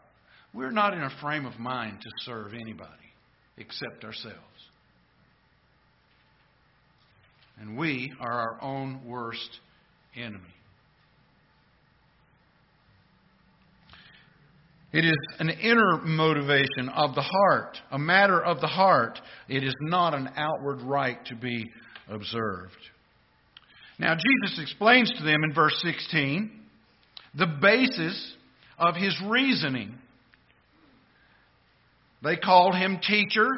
we're 0.53 0.71
not 0.71 0.93
in 0.93 1.01
a 1.01 1.09
frame 1.21 1.45
of 1.45 1.59
mind 1.59 2.01
to 2.01 2.09
serve 2.19 2.53
anybody 2.53 2.91
except 3.57 4.03
ourselves. 4.05 4.37
And 7.59 7.77
we 7.77 8.13
are 8.19 8.31
our 8.31 8.61
own 8.61 9.01
worst 9.05 9.59
enemy. 10.15 10.43
It 14.97 15.05
is 15.05 15.17
an 15.37 15.51
inner 15.51 16.01
motivation 16.03 16.89
of 16.89 17.13
the 17.13 17.21
heart, 17.21 17.77
a 17.91 17.99
matter 17.99 18.43
of 18.43 18.61
the 18.61 18.67
heart. 18.67 19.21
It 19.47 19.63
is 19.63 19.75
not 19.79 20.15
an 20.15 20.27
outward 20.35 20.81
rite 20.81 21.23
to 21.27 21.35
be 21.35 21.69
observed. 22.09 22.73
Now, 23.99 24.15
Jesus 24.15 24.59
explains 24.59 25.13
to 25.15 25.23
them 25.23 25.43
in 25.47 25.53
verse 25.53 25.79
16 25.83 26.49
the 27.35 27.45
basis 27.45 28.33
of 28.79 28.95
his 28.95 29.15
reasoning. 29.27 29.93
They 32.23 32.35
called 32.35 32.73
him 32.73 32.99
teacher 33.07 33.49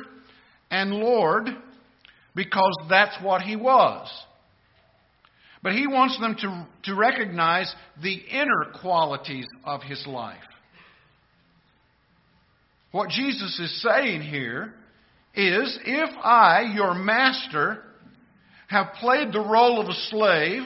and 0.69 0.91
Lord 0.91 1.47
because 2.35 2.75
that's 2.89 3.15
what 3.23 3.43
he 3.43 3.55
was. 3.55 4.09
But 5.63 5.71
he 5.71 5.87
wants 5.87 6.19
them 6.19 6.35
to, 6.41 6.67
to 6.91 6.95
recognize 6.95 7.73
the 8.03 8.15
inner 8.29 8.73
qualities 8.81 9.47
of 9.63 9.83
his 9.83 10.05
life. 10.05 10.48
What 12.91 13.09
Jesus 13.09 13.59
is 13.59 13.81
saying 13.83 14.21
here 14.21 14.73
is 15.35 15.79
if 15.85 16.09
I, 16.23 16.71
your 16.73 16.95
master, 16.95 17.83
have 18.67 18.93
played 18.99 19.31
the 19.31 19.39
role 19.39 19.79
of 19.79 19.87
a 19.87 19.93
slave 19.93 20.63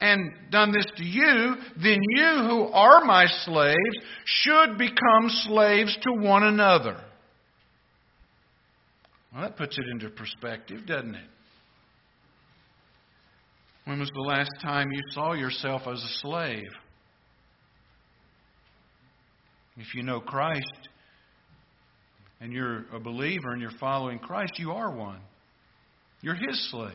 and 0.00 0.32
done 0.50 0.72
this 0.72 0.86
to 0.96 1.04
you, 1.04 1.54
then 1.82 1.98
you 2.00 2.46
who 2.48 2.70
are 2.72 3.04
my 3.04 3.26
slaves 3.44 3.76
should 4.24 4.78
become 4.78 5.28
slaves 5.28 5.96
to 6.02 6.12
one 6.12 6.42
another. 6.42 7.00
Well, 9.32 9.42
that 9.42 9.56
puts 9.56 9.78
it 9.78 9.84
into 9.92 10.10
perspective, 10.10 10.86
doesn't 10.86 11.14
it? 11.14 11.28
When 13.84 14.00
was 14.00 14.10
the 14.14 14.20
last 14.20 14.50
time 14.62 14.90
you 14.92 15.00
saw 15.10 15.34
yourself 15.34 15.82
as 15.86 16.02
a 16.02 16.18
slave? 16.20 16.70
If 19.80 19.94
you 19.94 20.02
know 20.02 20.20
Christ 20.20 20.88
and 22.40 22.52
you're 22.52 22.84
a 22.92 23.00
believer 23.00 23.52
and 23.52 23.62
you're 23.62 23.70
following 23.80 24.18
Christ, 24.18 24.58
you 24.58 24.72
are 24.72 24.94
one. 24.94 25.20
You're 26.20 26.34
His 26.34 26.70
slave. 26.70 26.92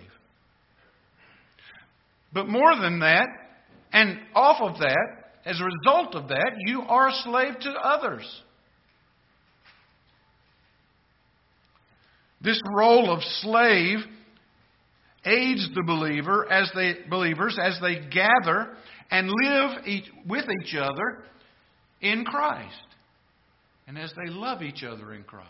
But 2.31 2.47
more 2.47 2.75
than 2.79 2.99
that, 2.99 3.27
and 3.91 4.19
off 4.35 4.61
of 4.61 4.79
that, 4.79 5.07
as 5.45 5.59
a 5.59 5.63
result 5.63 6.15
of 6.15 6.27
that, 6.27 6.51
you 6.67 6.81
are 6.81 7.07
a 7.07 7.13
slave 7.23 7.59
to 7.61 7.71
others. 7.71 8.41
This 12.41 12.59
role 12.75 13.11
of 13.11 13.23
slave 13.41 13.99
aids 15.25 15.69
the 15.73 15.83
believer 15.83 16.51
as 16.51 16.71
they, 16.75 16.97
believers 17.09 17.57
as 17.59 17.79
they 17.81 18.07
gather 18.09 18.75
and 19.09 19.27
live 19.27 19.87
each, 19.87 20.05
with 20.27 20.45
each 20.61 20.75
other 20.75 21.23
in 22.05 22.23
Christ 22.23 22.75
and 23.87 23.97
as 23.97 24.13
they 24.15 24.31
love 24.31 24.61
each 24.61 24.83
other 24.83 25.13
in 25.13 25.23
Christ. 25.23 25.49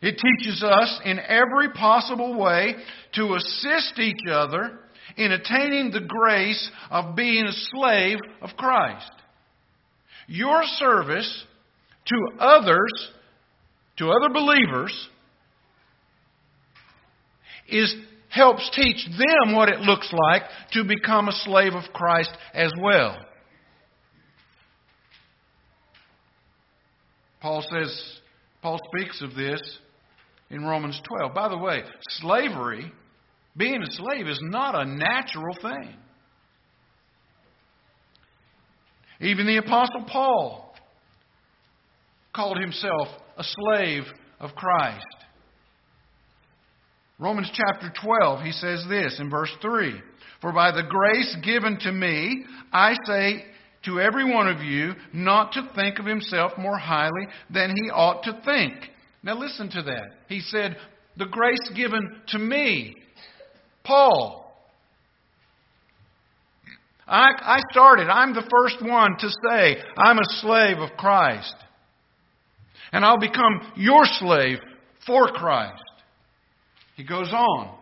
It 0.00 0.18
teaches 0.18 0.62
us 0.62 1.00
in 1.04 1.18
every 1.18 1.70
possible 1.72 2.38
way 2.38 2.74
to 3.14 3.34
assist 3.34 3.98
each 3.98 4.28
other 4.30 4.78
in 5.16 5.32
attaining 5.32 5.90
the 5.90 6.06
grace 6.06 6.70
of 6.90 7.16
being 7.16 7.46
a 7.46 7.52
slave 7.52 8.18
of 8.42 8.50
Christ. 8.56 9.10
Your 10.26 10.62
service 10.64 11.44
to 12.06 12.16
others, 12.38 13.10
to 13.98 14.10
other 14.10 14.32
believers, 14.32 15.08
is 17.68 17.94
helps 18.28 18.68
teach 18.74 19.06
them 19.06 19.54
what 19.54 19.68
it 19.68 19.80
looks 19.80 20.12
like 20.12 20.42
to 20.72 20.84
become 20.84 21.28
a 21.28 21.32
slave 21.44 21.72
of 21.72 21.84
Christ 21.92 22.30
as 22.52 22.72
well. 22.82 23.16
Paul 27.44 27.62
says, 27.70 28.20
Paul 28.62 28.80
speaks 28.86 29.20
of 29.20 29.34
this 29.34 29.60
in 30.48 30.64
Romans 30.64 30.98
12. 31.06 31.34
By 31.34 31.50
the 31.50 31.58
way, 31.58 31.82
slavery, 32.08 32.90
being 33.54 33.82
a 33.82 33.92
slave, 33.92 34.28
is 34.28 34.40
not 34.44 34.74
a 34.74 34.86
natural 34.86 35.54
thing. 35.60 35.94
Even 39.20 39.46
the 39.46 39.58
Apostle 39.58 40.06
Paul 40.08 40.74
called 42.34 42.58
himself 42.58 43.08
a 43.36 43.44
slave 43.44 44.04
of 44.40 44.54
Christ. 44.54 45.04
Romans 47.18 47.50
chapter 47.52 47.92
12, 48.02 48.42
he 48.42 48.52
says 48.52 48.86
this 48.88 49.20
in 49.20 49.28
verse 49.28 49.52
3 49.60 49.92
For 50.40 50.50
by 50.50 50.70
the 50.70 50.88
grace 50.88 51.36
given 51.44 51.76
to 51.80 51.92
me, 51.92 52.46
I 52.72 52.94
say 53.04 53.44
to 53.84 54.00
every 54.00 54.30
one 54.30 54.48
of 54.48 54.62
you 54.62 54.94
not 55.12 55.52
to 55.52 55.68
think 55.74 55.98
of 55.98 56.06
himself 56.06 56.52
more 56.58 56.78
highly 56.78 57.26
than 57.50 57.70
he 57.70 57.90
ought 57.90 58.22
to 58.24 58.40
think. 58.44 58.74
Now 59.22 59.38
listen 59.38 59.70
to 59.70 59.82
that. 59.82 60.10
He 60.28 60.40
said, 60.40 60.76
The 61.16 61.26
grace 61.26 61.70
given 61.74 62.20
to 62.28 62.38
me, 62.38 62.94
Paul. 63.84 64.42
I, 67.06 67.26
I 67.40 67.58
started, 67.70 68.08
I'm 68.08 68.34
the 68.34 68.48
first 68.50 68.82
one 68.82 69.16
to 69.18 69.28
say, 69.28 69.76
I'm 69.98 70.18
a 70.18 70.24
slave 70.40 70.78
of 70.78 70.96
Christ. 70.96 71.54
And 72.92 73.04
I'll 73.04 73.18
become 73.18 73.72
your 73.76 74.04
slave 74.04 74.58
for 75.06 75.28
Christ. 75.28 75.82
He 76.96 77.04
goes 77.04 77.32
on 77.32 77.76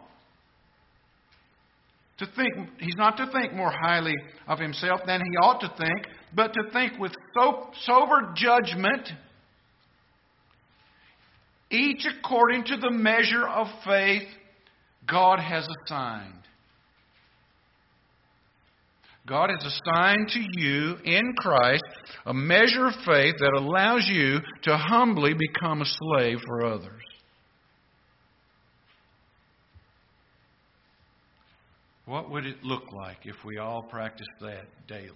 to 2.22 2.28
think 2.36 2.68
he's 2.78 2.96
not 2.96 3.16
to 3.16 3.30
think 3.32 3.52
more 3.52 3.72
highly 3.82 4.14
of 4.46 4.58
himself 4.58 5.00
than 5.06 5.20
he 5.20 5.36
ought 5.42 5.60
to 5.60 5.72
think, 5.76 6.06
but 6.34 6.52
to 6.54 6.62
think 6.72 6.98
with 6.98 7.12
so, 7.38 7.68
sober 7.84 8.32
judgment, 8.36 9.08
each 11.70 12.06
according 12.06 12.64
to 12.64 12.76
the 12.76 12.90
measure 12.90 13.46
of 13.46 13.66
faith 13.84 14.28
God 15.08 15.40
has 15.40 15.66
assigned. 15.84 16.34
God 19.26 19.50
has 19.50 19.64
assigned 19.64 20.28
to 20.28 20.40
you 20.60 20.96
in 21.04 21.34
Christ 21.38 21.84
a 22.26 22.34
measure 22.34 22.86
of 22.86 22.94
faith 23.06 23.34
that 23.38 23.54
allows 23.56 24.08
you 24.08 24.40
to 24.64 24.76
humbly 24.76 25.32
become 25.34 25.80
a 25.80 25.86
slave 25.86 26.38
for 26.44 26.66
others. 26.66 27.01
What 32.04 32.30
would 32.30 32.46
it 32.46 32.64
look 32.64 32.92
like 32.92 33.18
if 33.24 33.36
we 33.44 33.58
all 33.58 33.82
practiced 33.82 34.30
that 34.40 34.66
daily? 34.88 35.10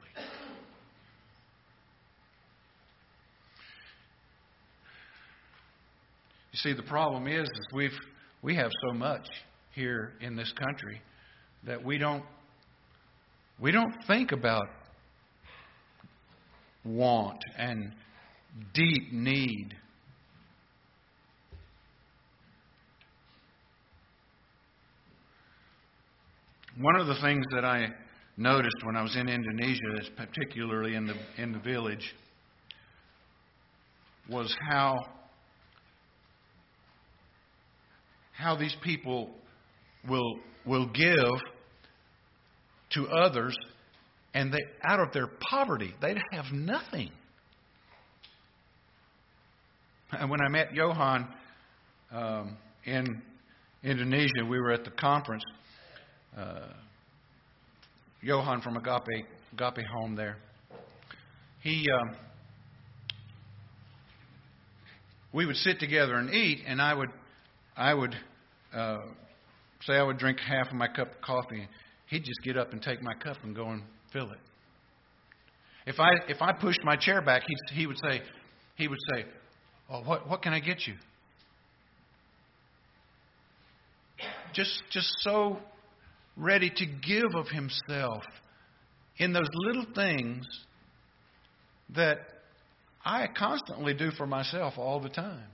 You 6.52 6.58
see, 6.58 6.72
the 6.72 6.84
problem 6.84 7.26
is, 7.26 7.42
is 7.42 7.66
we've 7.74 7.98
we 8.40 8.54
have 8.54 8.70
so 8.88 8.94
much 8.94 9.26
here 9.74 10.12
in 10.20 10.36
this 10.36 10.52
country 10.52 11.02
that 11.64 11.84
we 11.84 11.98
don't 11.98 12.22
we 13.58 13.72
don't 13.72 13.92
think 14.06 14.32
about 14.32 14.68
want 16.84 17.38
and 17.58 17.92
deep 18.72 19.12
need 19.12 19.74
One 26.78 26.96
of 26.96 27.06
the 27.06 27.18
things 27.22 27.46
that 27.52 27.64
I 27.64 27.88
noticed 28.36 28.84
when 28.84 28.96
I 28.96 29.02
was 29.02 29.16
in 29.16 29.30
Indonesia, 29.30 30.10
particularly 30.14 30.94
in 30.94 31.06
the, 31.06 31.14
in 31.38 31.52
the 31.52 31.58
village, 31.58 32.14
was 34.28 34.54
how, 34.68 34.94
how 38.32 38.56
these 38.56 38.76
people 38.82 39.30
will, 40.06 40.38
will 40.66 40.84
give 40.88 41.40
to 42.90 43.08
others, 43.08 43.56
and 44.34 44.52
they, 44.52 44.60
out 44.86 45.00
of 45.00 45.14
their 45.14 45.30
poverty, 45.48 45.94
they'd 46.02 46.20
have 46.32 46.52
nothing. 46.52 47.10
And 50.12 50.28
when 50.28 50.42
I 50.42 50.48
met 50.50 50.74
Johan 50.74 51.26
um, 52.12 52.58
in 52.84 53.22
Indonesia, 53.82 54.44
we 54.46 54.60
were 54.60 54.72
at 54.72 54.84
the 54.84 54.90
conference 54.90 55.42
uh, 56.36 56.68
Johan 58.22 58.60
from 58.60 58.76
Agape, 58.76 59.26
Agape 59.52 59.86
Home 59.86 60.14
there. 60.16 60.36
he 61.62 61.86
um, 61.90 62.16
we 65.32 65.46
would 65.46 65.56
sit 65.56 65.80
together 65.80 66.14
and 66.14 66.32
eat, 66.32 66.60
and 66.66 66.80
I 66.80 66.94
would 66.94 67.10
I 67.76 67.94
would 67.94 68.14
uh, 68.74 69.02
say 69.82 69.94
I 69.94 70.02
would 70.02 70.18
drink 70.18 70.38
half 70.40 70.68
of 70.68 70.74
my 70.74 70.88
cup 70.88 71.14
of 71.14 71.20
coffee. 71.20 71.68
He'd 72.08 72.24
just 72.24 72.40
get 72.44 72.56
up 72.56 72.72
and 72.72 72.82
take 72.82 73.02
my 73.02 73.14
cup 73.14 73.36
and 73.42 73.54
go 73.54 73.68
and 73.68 73.82
fill 74.12 74.30
it. 74.30 74.38
If 75.86 76.00
I 76.00 76.10
if 76.28 76.42
I 76.42 76.52
pushed 76.52 76.80
my 76.84 76.96
chair 76.96 77.22
back, 77.22 77.42
he 77.46 77.74
he 77.74 77.86
would 77.86 77.98
say 77.98 78.22
he 78.76 78.88
would 78.88 78.98
say, 79.12 79.24
"Oh, 79.90 80.02
what 80.02 80.28
what 80.28 80.42
can 80.42 80.52
I 80.52 80.60
get 80.60 80.86
you?" 80.86 80.94
Just 84.52 84.82
just 84.90 85.08
so 85.20 85.58
ready 86.36 86.70
to 86.70 86.86
give 86.86 87.34
of 87.34 87.48
himself 87.48 88.22
in 89.18 89.32
those 89.32 89.48
little 89.52 89.86
things 89.94 90.46
that 91.94 92.18
I 93.04 93.28
constantly 93.36 93.94
do 93.94 94.10
for 94.10 94.26
myself 94.26 94.74
all 94.76 95.00
the 95.00 95.08
time. 95.08 95.46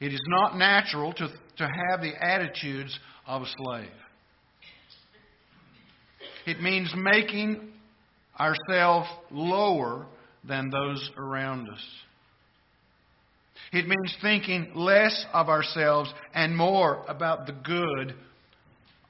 It 0.00 0.12
is 0.12 0.20
not 0.28 0.56
natural 0.56 1.12
to, 1.14 1.28
to 1.56 1.64
have 1.64 2.00
the 2.00 2.12
attitudes 2.20 2.96
of 3.26 3.42
a 3.42 3.46
slave. 3.56 3.88
It 6.46 6.62
means 6.62 6.92
making 6.96 7.72
ourselves 8.38 9.08
lower 9.30 10.06
than 10.44 10.70
those 10.70 11.10
around 11.16 11.68
us. 11.68 11.84
It 13.72 13.86
means 13.86 14.16
thinking 14.22 14.72
less 14.74 15.26
of 15.32 15.48
ourselves 15.48 16.12
and 16.34 16.56
more 16.56 17.04
about 17.06 17.46
the 17.46 17.52
good 17.52 18.14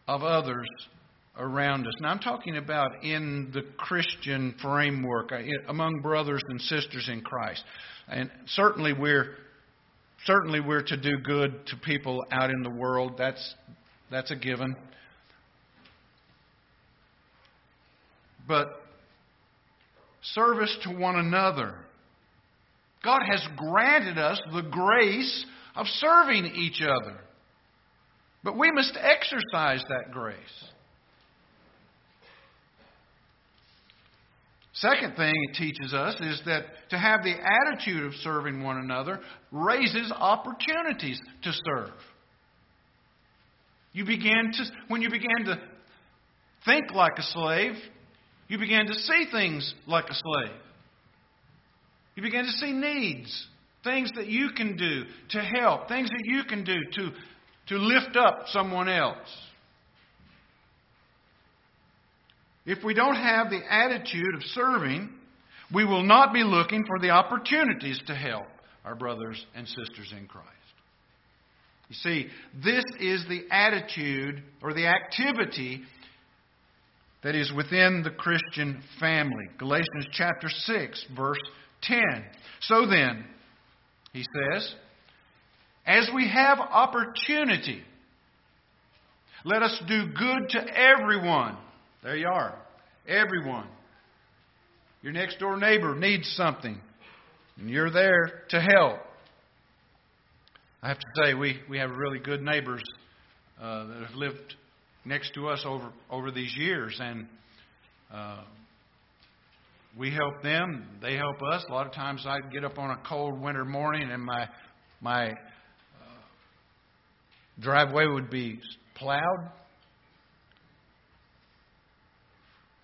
of 0.09 0.23
others 0.23 0.67
around 1.37 1.87
us. 1.87 1.93
Now, 2.01 2.09
I'm 2.09 2.19
talking 2.19 2.57
about 2.57 3.05
in 3.05 3.51
the 3.55 3.63
Christian 3.77 4.55
framework, 4.61 5.31
uh, 5.31 5.39
among 5.69 6.01
brothers 6.01 6.43
and 6.49 6.61
sisters 6.61 7.09
in 7.11 7.21
Christ. 7.21 7.63
And 8.09 8.31
certainly 8.47 8.93
we're 8.93 9.37
certainly 10.25 10.61
we're 10.61 10.83
to 10.83 10.97
do 10.97 11.19
good 11.19 11.67
to 11.67 11.77
people 11.77 12.25
out 12.33 12.51
in 12.51 12.63
the 12.63 12.71
world. 12.71 13.15
That's 13.17 13.55
that's 14.11 14.31
a 14.31 14.37
given. 14.37 14.75
But 18.49 18.81
service 20.23 20.77
to 20.85 20.91
one 20.91 21.17
another. 21.17 21.75
God 23.05 23.21
has 23.31 23.47
granted 23.57 24.19
us 24.19 24.41
the 24.53 24.63
grace 24.63 25.47
of 25.77 25.87
serving 25.87 26.47
each 26.55 26.83
other. 26.83 27.19
But 28.43 28.59
we 28.59 28.71
must 28.71 28.97
exercise 29.01 29.85
that 29.89 30.11
grace. 30.13 30.37
Second 34.75 35.17
thing 35.17 35.35
it 35.51 35.57
teaches 35.57 35.93
us 35.93 36.15
is 36.21 36.41
that 36.47 36.63
to 36.91 36.99
have 36.99 37.25
the 37.25 37.35
attitude 37.35 38.05
of 38.05 38.15
serving 38.23 38.63
one 38.63 38.79
another 38.79 39.21
raises 39.51 40.13
opportunities 40.17 41.21
to 41.43 41.53
serve. 41.53 41.95
You 43.93 44.05
begin 44.05 44.53
to, 44.53 44.65
when 44.87 45.03
you 45.03 45.11
begin 45.11 45.47
to 45.47 45.61
think 46.65 46.93
like 46.93 47.19
a 47.19 47.23
slave, 47.23 47.73
you 48.47 48.59
begin 48.59 48.87
to 48.87 48.95
see 48.95 49.25
things 49.33 49.75
like 49.89 50.05
a 50.05 50.15
slave. 50.15 50.57
You 52.19 52.23
begin 52.23 52.47
to 52.47 52.51
see 52.51 52.73
needs, 52.73 53.47
things 53.85 54.11
that 54.17 54.27
you 54.27 54.49
can 54.51 54.77
do 54.77 55.05
to 55.29 55.41
help, 55.41 55.87
things 55.87 56.09
that 56.09 56.25
you 56.25 56.43
can 56.43 56.65
do 56.65 56.75
to, 56.95 57.11
to 57.69 57.77
lift 57.77 58.17
up 58.17 58.47
someone 58.49 58.89
else. 58.89 59.29
If 62.67 62.83
we 62.83 62.93
don't 62.93 63.15
have 63.15 63.51
the 63.51 63.61
attitude 63.71 64.35
of 64.35 64.43
serving, 64.43 65.11
we 65.73 65.85
will 65.85 66.03
not 66.03 66.33
be 66.33 66.43
looking 66.43 66.85
for 66.89 66.99
the 66.99 67.11
opportunities 67.11 68.01
to 68.09 68.17
help 68.17 68.49
our 68.85 68.97
brothers 68.97 69.47
and 69.55 69.69
sisters 69.69 70.13
in 70.13 70.27
Christ. 70.27 70.49
You 71.89 71.95
see, 71.95 72.27
this 72.65 72.83
is 72.99 73.25
the 73.29 73.45
attitude 73.49 74.43
or 74.61 74.75
the 74.75 74.89
activity 74.89 75.83
that 77.23 77.37
is 77.37 77.53
within 77.53 78.03
the 78.03 78.11
Christian 78.11 78.83
family. 78.99 79.45
Galatians 79.57 80.07
chapter 80.11 80.49
6, 80.49 81.07
verse 81.17 81.39
10. 81.83 82.01
So 82.61 82.87
then, 82.87 83.25
he 84.13 84.23
says, 84.23 84.75
as 85.87 86.09
we 86.15 86.29
have 86.29 86.59
opportunity, 86.59 87.83
let 89.45 89.63
us 89.63 89.81
do 89.87 90.07
good 90.07 90.49
to 90.51 90.67
everyone. 90.77 91.57
There 92.03 92.17
you 92.17 92.29
are. 92.29 92.55
Everyone. 93.07 93.67
Your 95.03 95.13
next 95.13 95.39
door 95.39 95.57
neighbor 95.57 95.95
needs 95.95 96.29
something, 96.37 96.79
and 97.57 97.71
you're 97.71 97.91
there 97.91 98.43
to 98.51 98.61
help. 98.61 98.99
I 100.83 100.89
have 100.89 100.99
to 100.99 101.07
say, 101.23 101.35
we, 101.35 101.61
we 101.69 101.79
have 101.79 101.91
really 101.91 102.19
good 102.19 102.43
neighbors 102.43 102.83
uh, 103.61 103.87
that 103.87 104.07
have 104.09 104.15
lived 104.15 104.55
next 105.05 105.35
to 105.35 105.49
us 105.49 105.63
over, 105.65 105.91
over 106.11 106.31
these 106.31 106.55
years, 106.57 106.97
and 107.01 107.27
uh, 108.13 108.43
we 109.97 110.13
help 110.13 110.43
them, 110.43 110.87
they 111.01 111.17
help 111.17 111.43
us. 111.43 111.65
A 111.69 111.73
lot 111.73 111.87
of 111.87 111.93
times 111.93 112.25
I'd 112.27 112.53
get 112.53 112.65
up 112.65 112.79
on 112.79 112.91
a 112.91 113.01
cold 113.09 113.41
winter 113.41 113.65
morning 113.65 114.11
and 114.11 114.23
my, 114.23 114.49
my 115.01 115.31
uh, 115.31 115.35
driveway 117.61 118.07
would 118.07 118.31
be 118.31 118.61
plowed. 118.95 119.51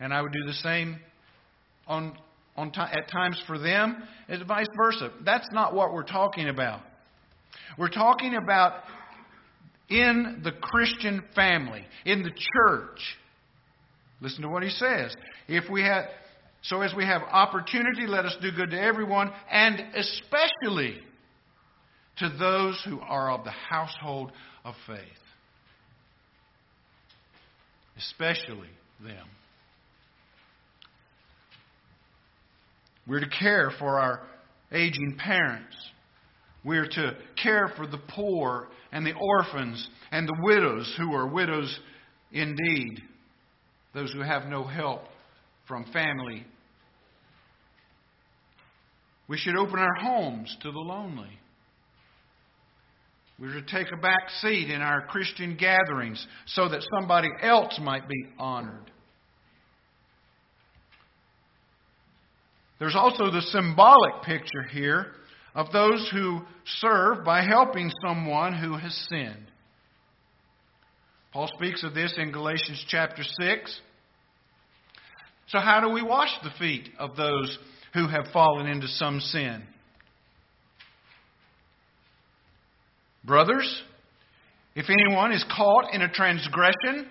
And 0.00 0.12
I 0.12 0.20
would 0.22 0.32
do 0.32 0.44
the 0.46 0.54
same 0.54 0.98
on, 1.86 2.16
on 2.56 2.72
t- 2.72 2.80
at 2.80 3.10
times 3.10 3.40
for 3.46 3.58
them, 3.58 4.02
and 4.28 4.46
vice 4.46 4.66
versa. 4.76 5.10
That's 5.24 5.46
not 5.52 5.74
what 5.74 5.92
we're 5.92 6.02
talking 6.02 6.48
about. 6.48 6.80
We're 7.78 7.90
talking 7.90 8.34
about 8.34 8.82
in 9.88 10.40
the 10.42 10.52
Christian 10.52 11.22
family, 11.34 11.84
in 12.04 12.22
the 12.22 12.30
church. 12.30 12.98
Listen 14.20 14.42
to 14.42 14.48
what 14.48 14.62
he 14.62 14.70
says. 14.70 15.14
If 15.48 15.70
we 15.70 15.82
have 15.82 16.04
so 16.64 16.80
as 16.80 16.94
we 16.94 17.04
have 17.04 17.22
opportunity, 17.22 18.06
let 18.06 18.24
us 18.24 18.34
do 18.40 18.50
good 18.50 18.70
to 18.70 18.80
everyone, 18.80 19.30
and 19.50 19.82
especially 19.94 20.98
to 22.18 22.28
those 22.38 22.82
who 22.86 23.00
are 23.00 23.32
of 23.32 23.44
the 23.44 23.50
household 23.50 24.32
of 24.64 24.74
faith. 24.86 24.98
Especially 27.98 28.70
them. 29.02 29.26
We're 33.06 33.20
to 33.20 33.28
care 33.28 33.70
for 33.78 34.00
our 34.00 34.22
aging 34.72 35.16
parents. 35.18 35.76
We're 36.64 36.88
to 36.88 37.16
care 37.42 37.72
for 37.76 37.86
the 37.86 38.00
poor 38.08 38.68
and 38.90 39.04
the 39.04 39.12
orphans 39.12 39.86
and 40.10 40.26
the 40.26 40.36
widows 40.42 40.94
who 40.96 41.14
are 41.14 41.26
widows 41.26 41.78
indeed, 42.32 43.02
those 43.92 44.12
who 44.14 44.22
have 44.22 44.46
no 44.46 44.64
help 44.64 45.02
from 45.68 45.84
family. 45.92 46.46
We 49.28 49.38
should 49.38 49.56
open 49.56 49.78
our 49.78 49.94
homes 49.94 50.54
to 50.62 50.70
the 50.70 50.78
lonely. 50.78 51.38
We 53.38 53.50
should 53.50 53.66
take 53.66 53.88
a 53.92 53.96
back 53.96 54.30
seat 54.40 54.70
in 54.70 54.80
our 54.80 55.06
Christian 55.06 55.56
gatherings 55.56 56.24
so 56.46 56.68
that 56.68 56.86
somebody 56.98 57.28
else 57.42 57.78
might 57.82 58.08
be 58.08 58.26
honored. 58.38 58.90
There's 62.78 62.96
also 62.96 63.30
the 63.30 63.40
symbolic 63.40 64.22
picture 64.24 64.62
here 64.70 65.12
of 65.54 65.72
those 65.72 66.08
who 66.12 66.42
serve 66.80 67.24
by 67.24 67.42
helping 67.42 67.90
someone 68.06 68.52
who 68.52 68.76
has 68.76 68.94
sinned. 69.08 69.50
Paul 71.32 71.48
speaks 71.56 71.82
of 71.82 71.94
this 71.94 72.14
in 72.16 72.30
Galatians 72.30 72.84
chapter 72.88 73.22
6. 73.22 73.80
So, 75.48 75.58
how 75.58 75.80
do 75.80 75.88
we 75.90 76.02
wash 76.02 76.30
the 76.42 76.52
feet 76.58 76.88
of 76.98 77.16
those 77.16 77.58
who 77.94 78.08
have 78.08 78.26
fallen 78.32 78.66
into 78.66 78.88
some 78.88 79.20
sin? 79.20 79.62
Brothers, 83.24 83.82
if 84.74 84.86
anyone 84.90 85.32
is 85.32 85.44
caught 85.56 85.94
in 85.94 86.02
a 86.02 86.12
transgression, 86.12 87.08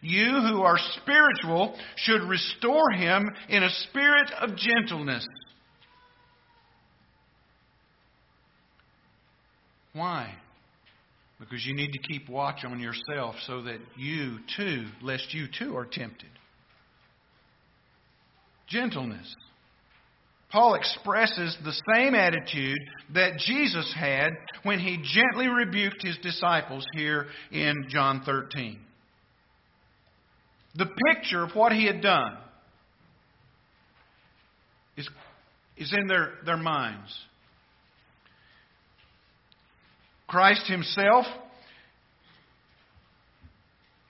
you 0.00 0.26
who 0.26 0.62
are 0.62 0.78
spiritual 1.02 1.76
should 1.96 2.22
restore 2.22 2.92
him 2.92 3.28
in 3.48 3.64
a 3.64 3.70
spirit 3.88 4.30
of 4.40 4.56
gentleness. 4.56 5.26
Why? 9.94 10.32
Because 11.40 11.64
you 11.66 11.74
need 11.74 11.92
to 11.92 11.98
keep 11.98 12.28
watch 12.28 12.64
on 12.64 12.78
yourself 12.78 13.34
so 13.46 13.62
that 13.62 13.78
you 13.96 14.38
too, 14.56 14.86
lest 15.02 15.34
you 15.34 15.46
too 15.58 15.76
are 15.76 15.86
tempted. 15.86 16.28
Gentleness. 18.68 19.34
Paul 20.50 20.74
expresses 20.74 21.56
the 21.62 21.74
same 21.94 22.14
attitude 22.14 22.78
that 23.12 23.36
Jesus 23.38 23.92
had 23.94 24.30
when 24.62 24.78
he 24.78 24.96
gently 24.96 25.46
rebuked 25.46 26.02
his 26.02 26.16
disciples 26.22 26.86
here 26.94 27.26
in 27.52 27.74
John 27.88 28.22
13. 28.24 28.78
The 30.74 30.88
picture 31.12 31.42
of 31.42 31.54
what 31.54 31.72
he 31.72 31.86
had 31.86 32.00
done 32.00 32.38
is, 34.96 35.08
is 35.76 35.92
in 35.92 36.06
their, 36.06 36.32
their 36.46 36.56
minds. 36.56 37.14
Christ 40.28 40.66
himself 40.66 41.26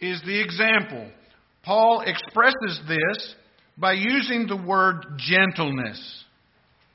is 0.01 0.21
the 0.25 0.41
example. 0.41 1.11
Paul 1.65 2.03
expresses 2.03 2.81
this 2.87 3.35
by 3.77 3.93
using 3.93 4.47
the 4.47 4.57
word 4.57 5.05
gentleness 5.19 6.25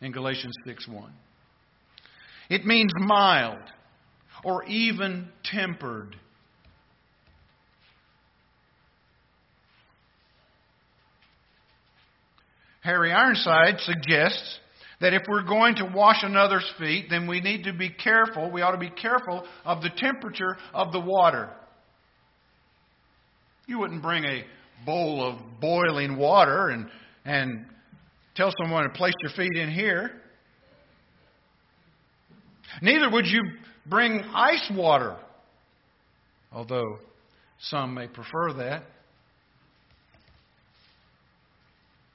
in 0.04 0.12
Galatians 0.12 0.54
6 0.66 0.88
1. 0.88 1.14
It 2.50 2.66
means 2.66 2.92
mild 2.98 3.62
or 4.44 4.66
even 4.66 5.30
tempered. 5.44 6.16
Harry 12.82 13.14
Ironside 13.14 13.80
suggests 13.80 14.60
that 15.00 15.14
if 15.14 15.24
we're 15.30 15.44
going 15.44 15.76
to 15.76 15.86
wash 15.86 16.18
another's 16.22 16.70
feet, 16.78 17.06
then 17.10 17.28
we 17.28 17.40
need 17.40 17.64
to 17.64 17.74
be 17.74 17.90
careful. 17.90 18.52
We 18.52 18.62
ought 18.62 18.72
to 18.72 18.78
be 18.78 18.90
careful 18.90 19.46
of 19.64 19.82
the 19.82 19.90
temperature 19.90 20.58
of 20.74 20.92
the 20.92 21.00
water. 21.00 21.50
You 23.68 23.80
wouldn't 23.80 24.02
bring 24.02 24.26
a 24.26 24.44
bowl 24.86 25.26
of 25.26 25.62
boiling 25.62 26.18
water 26.18 26.68
and, 26.70 26.90
and 27.24 27.66
tell 28.36 28.54
someone 28.62 28.84
to 28.84 28.90
place 28.90 29.14
your 29.22 29.32
feet 29.32 29.56
in 29.56 29.70
here. 29.72 30.12
Neither 32.82 33.10
would 33.10 33.28
you 33.28 33.42
bring 33.86 34.22
ice 34.34 34.72
water, 34.74 35.16
although 36.52 37.00
some 37.60 37.94
may 37.94 38.08
prefer 38.08 38.54
that. 38.54 38.84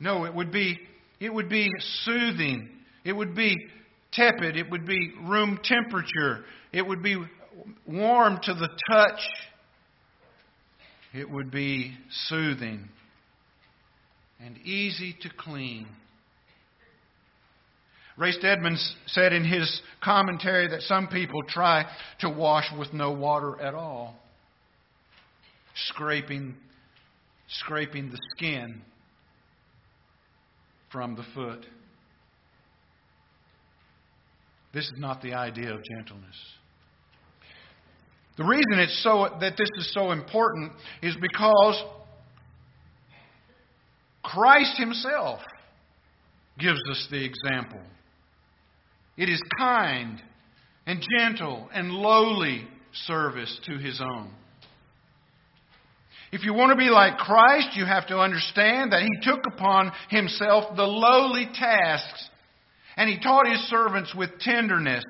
No, 0.01 0.25
it 0.25 0.35
would 0.35 0.53
be 0.53 0.79
it 1.21 1.33
would 1.33 1.49
be 1.49 1.69
soothing. 2.05 2.69
It 3.05 3.13
would 3.13 3.35
be 3.35 3.57
tepid. 4.13 4.57
It 4.57 4.71
would 4.71 4.87
be 4.87 5.13
room 5.23 5.59
temperature. 5.63 6.45
It 6.73 6.87
would 6.87 7.03
be 7.03 7.17
warm 7.87 8.39
to 8.43 8.55
the 8.55 8.69
touch. 8.91 9.21
It 11.13 11.29
would 11.29 11.51
be 11.51 11.97
soothing 12.29 12.89
and 14.41 14.57
easy 14.59 15.17
to 15.23 15.31
clean. 15.37 15.89
Ray 18.19 18.33
Stedman 18.33 18.77
said 19.07 19.33
in 19.33 19.45
his 19.45 19.81
commentary 20.03 20.67
that 20.69 20.83
some 20.83 21.07
people 21.07 21.41
try 21.45 21.85
to 22.21 22.29
wash 22.29 22.65
with 22.77 22.93
no 22.93 23.13
water 23.13 23.61
at 23.61 23.75
all, 23.75 24.17
scraping, 25.91 26.57
scraping 27.49 28.11
the 28.11 28.19
skin 28.37 28.83
from 30.91 31.15
the 31.15 31.25
foot. 31.33 31.65
This 34.75 34.87
is 34.87 34.99
not 34.99 35.23
the 35.23 35.35
idea 35.35 35.73
of 35.73 35.81
gentleness. 35.85 36.37
The 38.37 38.45
reason 38.45 38.79
it's 38.79 39.03
so 39.03 39.29
that 39.41 39.57
this 39.57 39.69
is 39.79 39.93
so 39.95 40.11
important 40.11 40.73
is 41.03 41.17
because 41.21 41.83
Christ 44.25 44.77
himself 44.77 45.41
gives 46.59 46.81
us 46.91 47.07
the 47.11 47.25
example. 47.25 47.81
It 49.19 49.29
is 49.29 49.43
kind 49.59 50.23
and 50.87 51.05
gentle 51.19 51.69
and 51.75 51.91
lowly 51.91 52.67
service 52.93 53.61
to 53.67 53.77
his 53.77 54.01
own. 54.01 54.31
If 56.31 56.45
you 56.45 56.55
want 56.55 56.71
to 56.71 56.77
be 56.77 56.89
like 56.91 57.19
Christ, 57.19 57.71
you 57.75 57.85
have 57.85 58.07
to 58.09 58.19
understand 58.19 58.93
that 58.93 59.03
he 59.03 59.09
took 59.23 59.41
upon 59.53 59.91
himself 60.09 60.77
the 60.77 60.85
lowly 60.85 61.49
tasks 61.53 62.29
and 62.97 63.11
he 63.11 63.19
taught 63.19 63.49
his 63.49 63.61
servants 63.69 64.15
with 64.15 64.39
tenderness. 64.39 65.05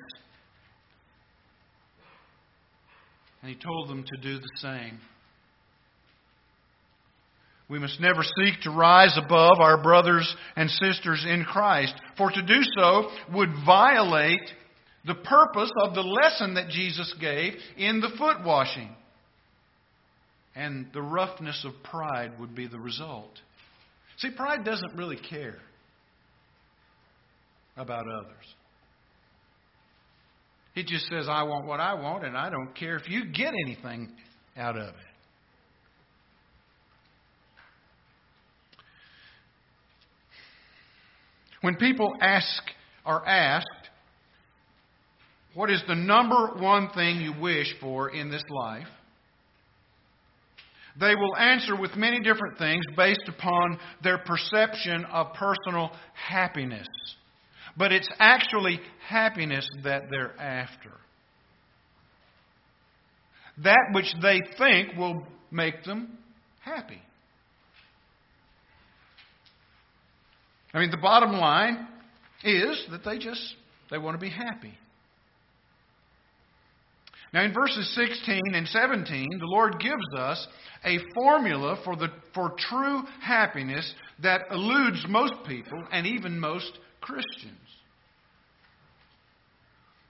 And 3.41 3.51
he 3.51 3.57
told 3.57 3.89
them 3.89 4.03
to 4.03 4.21
do 4.21 4.39
the 4.39 4.51
same. 4.57 4.99
We 7.69 7.79
must 7.79 7.99
never 7.99 8.23
seek 8.23 8.61
to 8.63 8.71
rise 8.71 9.17
above 9.17 9.59
our 9.59 9.81
brothers 9.81 10.35
and 10.55 10.69
sisters 10.69 11.23
in 11.27 11.43
Christ, 11.43 11.93
for 12.17 12.31
to 12.31 12.41
do 12.41 12.61
so 12.75 13.09
would 13.33 13.49
violate 13.65 14.49
the 15.05 15.15
purpose 15.15 15.71
of 15.83 15.93
the 15.93 16.01
lesson 16.01 16.55
that 16.55 16.69
Jesus 16.69 17.13
gave 17.21 17.53
in 17.77 18.01
the 18.01 18.09
foot 18.17 18.43
washing 18.43 18.89
and 20.55 20.87
the 20.93 21.01
roughness 21.01 21.63
of 21.65 21.71
pride 21.83 22.37
would 22.39 22.53
be 22.53 22.67
the 22.67 22.79
result. 22.79 23.31
See, 24.17 24.31
pride 24.31 24.65
doesn't 24.65 24.97
really 24.97 25.19
care 25.29 25.59
about 27.77 28.05
others. 28.07 28.45
It 30.75 30.87
just 30.87 31.07
says, 31.07 31.27
I 31.29 31.43
want 31.43 31.65
what 31.65 31.79
I 31.79 31.93
want, 31.93 32.25
and 32.25 32.37
I 32.37 32.49
don't 32.49 32.75
care 32.75 32.97
if 32.97 33.07
you 33.09 33.31
get 33.31 33.53
anything 33.65 34.11
out 34.57 34.75
of 34.75 34.89
it. 34.89 35.08
When 41.61 41.75
people 41.75 42.13
ask 42.21 42.63
are 43.05 43.25
asked, 43.25 43.65
what 45.53 45.69
is 45.69 45.81
the 45.87 45.95
number 45.95 46.53
one 46.57 46.89
thing 46.91 47.17
you 47.17 47.33
wish 47.39 47.73
for 47.81 48.09
in 48.09 48.29
this 48.29 48.43
life? 48.49 48.87
They 50.99 51.15
will 51.15 51.35
answer 51.35 51.75
with 51.75 51.95
many 51.95 52.19
different 52.19 52.57
things 52.57 52.83
based 52.95 53.27
upon 53.27 53.79
their 54.03 54.17
perception 54.19 55.05
of 55.05 55.33
personal 55.33 55.91
happiness. 56.13 56.87
But 57.77 57.91
it's 57.91 58.09
actually 58.19 58.79
happiness 59.07 59.67
that 59.83 60.03
they're 60.09 60.39
after. 60.39 60.91
That 63.63 63.89
which 63.93 64.13
they 64.21 64.39
think 64.57 64.97
will 64.97 65.25
make 65.51 65.83
them 65.83 66.17
happy. 66.61 67.01
I 70.73 70.79
mean, 70.79 70.91
the 70.91 70.97
bottom 70.97 71.31
line 71.33 71.87
is 72.43 72.85
that 72.91 73.03
they 73.03 73.17
just 73.17 73.55
they 73.89 73.97
want 73.97 74.19
to 74.19 74.21
be 74.23 74.29
happy. 74.29 74.73
Now, 77.31 77.43
in 77.43 77.53
verses 77.53 77.93
16 77.95 78.41
and 78.53 78.67
17, 78.67 79.27
the 79.39 79.45
Lord 79.45 79.79
gives 79.79 80.03
us 80.17 80.47
a 80.83 80.97
formula 81.13 81.79
for, 81.83 81.95
the, 81.95 82.07
for 82.33 82.53
true 82.57 83.03
happiness 83.21 83.93
that 84.23 84.41
eludes 84.51 85.05
most 85.07 85.33
people 85.47 85.83
and 85.91 86.07
even 86.07 86.39
most 86.39 86.71
Christians. 87.01 87.53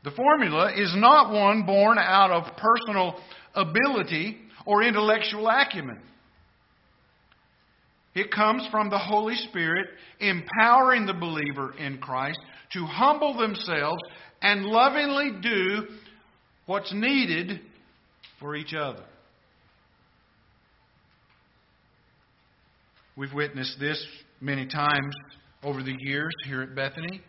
The 0.06 0.12
formula 0.12 0.72
is 0.74 0.94
not 0.96 1.34
one 1.34 1.66
born 1.66 1.98
out 1.98 2.32
of 2.32 2.56
personal 2.56 3.20
ability 3.54 4.38
or 4.66 4.84
intellectual 4.84 5.50
acumen. 5.50 6.00
It 8.20 8.32
comes 8.32 8.68
from 8.70 8.90
the 8.90 8.98
Holy 8.98 9.36
Spirit 9.36 9.88
empowering 10.20 11.06
the 11.06 11.14
believer 11.14 11.74
in 11.78 12.00
Christ 12.00 12.38
to 12.74 12.86
humble 12.86 13.38
themselves 13.38 14.02
and 14.42 14.66
lovingly 14.66 15.40
do 15.42 15.88
what's 16.66 16.92
needed 16.94 17.62
for 18.38 18.58
each 18.58 18.74
other. 18.74 19.06
We've 23.16 23.34
witnessed 23.34 23.80
this 23.80 24.06
many 24.42 24.68
times 24.68 25.16
over 25.64 25.82
the 25.82 25.96
years 25.98 26.34
here 26.46 26.62
at 26.62 26.76
Bethany, 26.76 27.22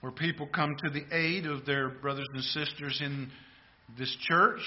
where 0.00 0.12
people 0.12 0.46
come 0.46 0.74
to 0.86 0.90
the 0.90 1.04
aid 1.14 1.44
of 1.44 1.66
their 1.66 1.90
brothers 1.90 2.28
and 2.32 2.42
sisters 2.44 2.98
in 3.04 3.30
this 3.98 4.16
church. 4.22 4.62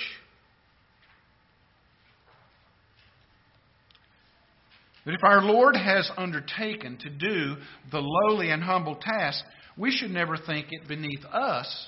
But 5.08 5.16
if 5.16 5.24
our 5.24 5.42
Lord 5.42 5.78
has 5.78 6.12
undertaken 6.18 6.98
to 6.98 7.10
do 7.10 7.56
the 7.94 8.02
lowly 8.02 8.50
and 8.50 8.62
humble 8.62 8.98
task, 8.98 9.42
we 9.78 9.90
should 9.90 10.12
never 10.12 10.36
think 10.36 10.68
it 10.70 10.86
beneath 10.86 11.24
us 11.32 11.88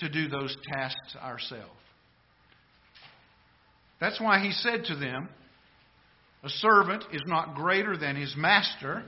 to 0.00 0.10
do 0.10 0.28
those 0.28 0.54
tasks 0.70 1.16
ourselves. 1.16 1.72
That's 4.00 4.20
why 4.20 4.40
he 4.40 4.52
said 4.52 4.84
to 4.88 4.96
them, 4.96 5.30
A 6.44 6.50
servant 6.50 7.04
is 7.10 7.22
not 7.24 7.54
greater 7.54 7.96
than 7.96 8.16
his 8.16 8.34
master, 8.36 9.02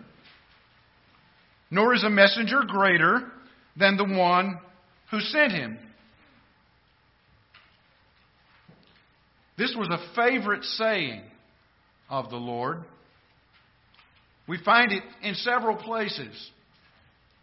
nor 1.71 1.93
is 1.93 2.03
a 2.03 2.09
messenger 2.09 2.63
greater 2.67 3.31
than 3.77 3.99
the 3.99 4.05
one 4.05 4.59
who 5.11 5.21
sent 5.21 5.53
him. 5.53 5.77
This 9.59 9.77
was 9.77 9.91
a 9.91 10.15
favorite 10.17 10.65
saying 10.65 11.21
of 12.09 12.31
the 12.31 12.37
Lord. 12.37 12.85
We 14.47 14.59
find 14.65 14.93
it 14.93 15.03
in 15.23 15.35
several 15.35 15.77
places. 15.77 16.51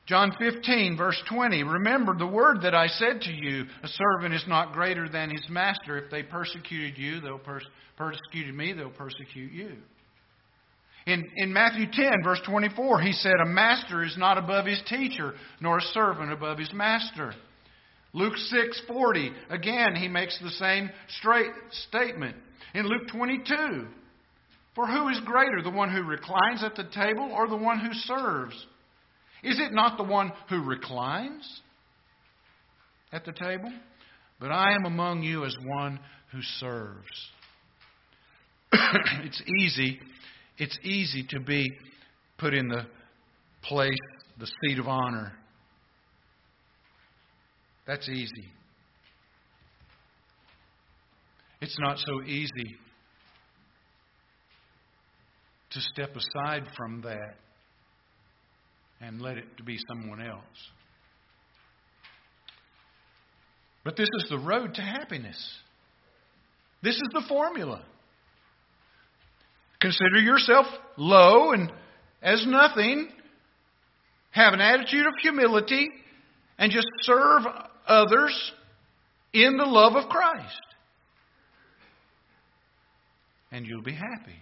John 0.08 0.34
15, 0.40 0.98
verse 0.98 1.22
20. 1.30 1.64
Remember 1.64 2.18
the 2.18 2.28
word 2.28 2.62
that 2.64 2.76
I 2.76 2.88
said 2.88 3.22
to 3.22 3.32
you 3.32 3.66
a 3.84 3.88
servant 3.88 4.34
is 4.34 4.44
not 4.48 4.74
greater 4.74 5.08
than 5.08 5.30
his 5.30 5.48
master. 5.50 5.98
If 5.98 6.12
they 6.12 6.24
persecuted 6.24 6.98
you, 6.98 7.22
they'll 7.22 7.40
pers- 7.40 7.66
me, 8.54 8.74
they'll 8.74 8.90
persecute 8.90 9.52
you. 9.52 9.72
In, 11.08 11.28
in 11.36 11.54
Matthew 11.54 11.86
10, 11.92 12.24
verse 12.24 12.42
24, 12.46 13.02
he 13.02 13.12
said, 13.14 13.34
A 13.42 13.46
master 13.46 14.04
is 14.04 14.16
not 14.18 14.38
above 14.38 14.66
his 14.66 14.82
teacher, 14.88 15.34
nor 15.60 15.80
a 15.80 15.82
servant 15.94 16.32
above 16.32 16.60
his 16.60 16.72
master. 16.74 17.34
Luke 18.14 18.36
6:40 18.36 19.32
again 19.50 19.96
he 19.96 20.08
makes 20.08 20.38
the 20.40 20.50
same 20.52 20.90
straight 21.20 21.52
statement. 21.88 22.36
In 22.74 22.86
Luke 22.86 23.08
22, 23.12 23.88
for 24.76 24.88
who 24.88 25.10
is 25.10 25.20
greater, 25.26 25.62
the 25.62 25.70
one 25.70 25.92
who 25.92 26.04
reclines 26.04 26.64
at 26.64 26.76
the 26.76 26.90
table 26.94 27.32
or 27.34 27.48
the 27.48 27.58
one 27.58 27.80
who 27.80 27.94
serves? 27.94 28.56
Is 29.44 29.60
it 29.60 29.74
not 29.74 29.98
the 29.98 30.04
one 30.04 30.32
who 30.50 30.64
reclines 30.64 31.62
at 33.12 33.26
the 33.26 33.34
table? 33.34 33.72
But 34.40 34.52
I 34.52 34.74
am 34.74 34.86
among 34.86 35.24
you 35.24 35.46
as 35.46 35.56
one 35.66 36.00
who 36.32 36.42
serves. 36.42 37.30
it's 38.74 39.42
easy 39.60 40.00
it's 40.62 40.78
easy 40.84 41.26
to 41.30 41.40
be 41.40 41.72
put 42.38 42.54
in 42.54 42.68
the 42.68 42.86
place, 43.64 43.90
the 44.40 44.46
seat 44.46 44.78
of 44.78 44.88
honor. 44.88 45.34
That's 47.88 48.08
easy. 48.08 48.46
It's 51.62 51.78
not 51.80 51.98
so 51.98 52.22
easy 52.28 52.78
to 55.72 55.82
step 55.82 56.16
aside 56.16 56.64
from 56.76 57.02
that 57.02 57.36
and 59.00 59.22
let 59.22 59.38
it 59.38 59.46
to 59.58 59.64
be 59.64 59.78
someone 59.88 60.22
else. 60.22 60.42
But 63.84 63.96
this 63.96 64.10
is 64.18 64.28
the 64.30 64.38
road 64.38 64.76
to 64.76 64.82
happiness. 64.82 65.38
This 66.84 66.96
is 66.96 67.10
the 67.14 67.24
formula. 67.28 67.84
Consider 69.80 70.20
yourself 70.20 70.68
low 70.98 71.52
and 71.52 71.72
as 72.22 72.46
nothing. 72.48 73.10
Have 74.32 74.54
an 74.54 74.62
attitude 74.62 75.08
of 75.08 75.14
humility 75.22 75.90
and 76.58 76.72
just 76.72 76.88
serve 77.02 77.44
others 77.88 78.52
in 79.34 79.58
the 79.58 79.66
love 79.66 79.96
of 79.96 80.10
Christ. 80.10 80.62
And 83.52 83.66
you'll 83.66 83.82
be 83.82 83.94
happy. 83.94 84.38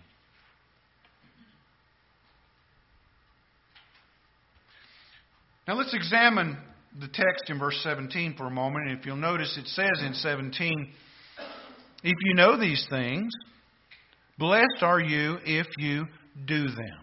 Now 5.69 5.75
let's 5.75 5.93
examine 5.93 6.57
the 6.99 7.07
text 7.07 7.43
in 7.47 7.59
verse 7.59 7.79
17 7.83 8.33
for 8.35 8.47
a 8.47 8.49
moment. 8.49 8.89
And 8.89 8.97
if 8.97 9.05
you'll 9.05 9.17
notice, 9.17 9.55
it 9.55 9.67
says 9.67 10.03
in 10.03 10.15
17, 10.15 10.89
If 12.03 12.15
you 12.23 12.33
know 12.33 12.59
these 12.59 12.87
things, 12.89 13.31
Blessed 14.39 14.81
are 14.81 14.99
you 14.99 15.37
if 15.45 15.67
you 15.77 16.07
do 16.47 16.69
them. 16.69 16.99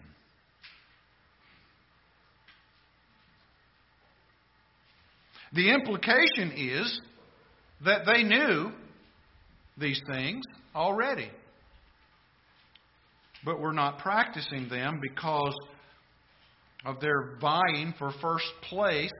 The 5.53 5.73
implication 5.73 6.51
is 6.57 6.99
that 7.85 8.05
they 8.05 8.23
knew 8.23 8.73
these 9.77 10.01
things 10.11 10.43
already, 10.75 11.31
but 13.45 13.61
were 13.61 13.71
not 13.71 13.99
practicing 13.99 14.67
them 14.67 14.99
because 15.01 15.55
of 16.85 16.99
their 16.99 17.37
vying 17.41 17.93
for 17.97 18.11
first 18.21 18.51
place 18.69 19.11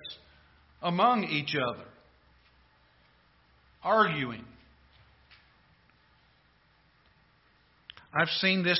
among 0.82 1.24
each 1.26 1.56
other, 1.56 1.88
arguing. 3.84 4.46
I've 8.14 8.30
seen 8.40 8.64
this 8.64 8.80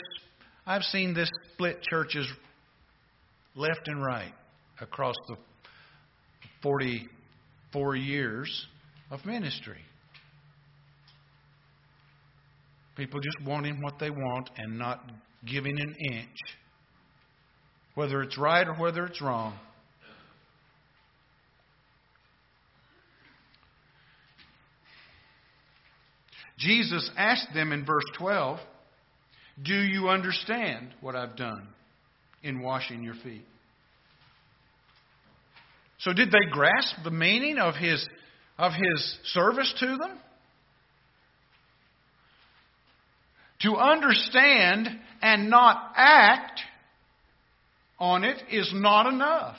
I've 0.66 0.84
seen 0.84 1.14
this 1.14 1.30
split 1.54 1.82
churches 1.82 2.28
left 3.56 3.88
and 3.88 4.04
right 4.04 4.34
across 4.82 5.16
the 5.30 5.38
44 6.62 7.96
years 7.96 8.68
of 9.10 9.26
ministry. 9.26 9.80
People 12.98 13.22
just 13.22 13.48
wanting 13.48 13.82
what 13.82 13.98
they 13.98 14.10
want 14.10 14.50
and 14.58 14.78
not 14.78 15.10
giving 15.46 15.80
an 15.80 15.96
inch, 16.12 16.38
whether 17.98 18.22
it's 18.22 18.38
right 18.38 18.68
or 18.68 18.76
whether 18.76 19.08
it's 19.08 19.20
wrong. 19.24 19.58
Jesus 26.60 27.10
asked 27.18 27.48
them 27.56 27.72
in 27.72 27.88
verse 27.88 28.04
12, 28.20 28.60
do 29.64 29.74
you 29.74 30.10
understand 30.10 30.90
what 31.02 31.16
I've 31.16 31.36
done 31.36 31.68
in 32.44 32.62
washing 32.62 33.02
your 33.02 33.16
feet? 33.16 33.46
So, 35.98 36.14
did 36.14 36.30
they 36.30 36.52
grasp 36.52 36.98
the 37.04 37.10
meaning 37.10 37.58
of 37.58 37.74
his, 37.74 38.08
of 38.60 38.74
his 38.74 39.18
service 39.34 39.74
to 39.80 39.88
them? 39.88 40.20
To 43.64 43.76
understand 43.76 44.88
and 45.24 45.50
not 45.50 45.94
act 45.96 46.62
on 48.00 48.24
it 48.24 48.38
is 48.52 48.72
not 48.74 49.12
enough. 49.12 49.56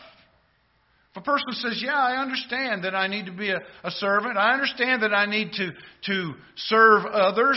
If 1.13 1.23
a 1.23 1.25
person 1.25 1.53
says, 1.53 1.83
Yeah, 1.85 1.97
I 1.97 2.21
understand 2.23 2.85
that 2.85 2.95
I 2.95 3.09
need 3.09 3.27
to 3.27 3.33
be 3.33 3.51
a, 3.51 3.59
a 3.85 3.91
servant, 3.91 4.37
I 4.37 4.53
understand 4.53 5.03
that 5.03 5.15
I 5.15 5.27
need 5.27 5.53
to, 5.53 5.71
to 6.07 6.35
serve 6.57 7.07
others, 7.07 7.57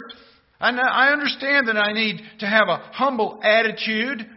I 0.59 1.11
understand 1.11 1.67
that 1.67 1.77
I 1.77 1.91
need 1.91 2.21
to 2.39 2.45
have 2.45 2.67
a 2.67 2.77
humble 2.93 3.39
attitude 3.43 4.27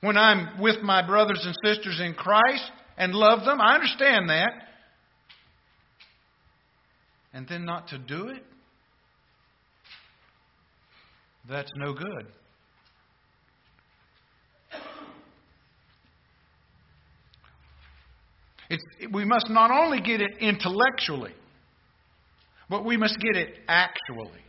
when 0.00 0.16
I'm 0.16 0.60
with 0.60 0.82
my 0.82 1.06
brothers 1.06 1.40
and 1.44 1.54
sisters 1.64 2.00
in 2.04 2.14
Christ 2.14 2.64
and 2.96 3.14
love 3.14 3.44
them. 3.44 3.60
I 3.60 3.74
understand 3.74 4.28
that. 4.30 4.50
And 7.32 7.48
then 7.48 7.64
not 7.64 7.88
to 7.88 7.98
do 7.98 8.28
it? 8.28 8.42
That's 11.48 11.70
no 11.76 11.94
good. 11.94 12.26
It's, 18.72 18.84
we 19.12 19.26
must 19.26 19.50
not 19.50 19.70
only 19.70 20.00
get 20.00 20.22
it 20.22 20.30
intellectually, 20.40 21.34
but 22.70 22.86
we 22.86 22.96
must 22.96 23.18
get 23.20 23.36
it 23.36 23.50
actually. 23.68 24.40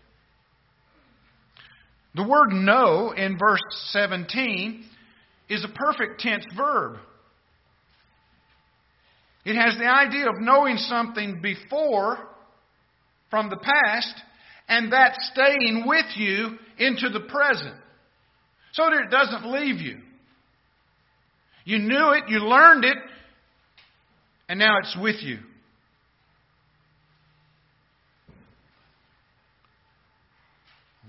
The 2.16 2.24
word 2.24 2.54
know 2.54 3.12
in 3.12 3.38
verse 3.38 3.60
17 3.90 4.86
is 5.50 5.66
a 5.66 5.68
perfect 5.68 6.22
tense 6.22 6.46
verb. 6.56 7.00
It 9.44 9.58
has 9.58 9.78
the 9.78 9.88
idea 9.88 10.30
of 10.30 10.36
knowing 10.40 10.78
something 10.78 11.42
before 11.42 12.18
from 13.30 13.50
the 13.50 13.58
past 13.58 14.22
and 14.70 14.94
that 14.94 15.18
staying 15.34 15.84
with 15.86 16.06
you 16.16 16.58
into 16.78 17.10
the 17.10 17.28
present 17.28 17.76
so 18.72 18.86
that 18.86 19.04
it 19.06 19.12
doesn't 19.12 19.52
leave 19.52 19.82
you. 19.82 19.98
You 21.66 21.80
knew 21.80 22.12
it, 22.12 22.30
you 22.30 22.40
learned 22.40 22.86
it, 22.86 22.98
and 24.50 24.60
now 24.60 24.78
it's 24.80 24.98
with 25.00 25.22
you. 25.22 25.40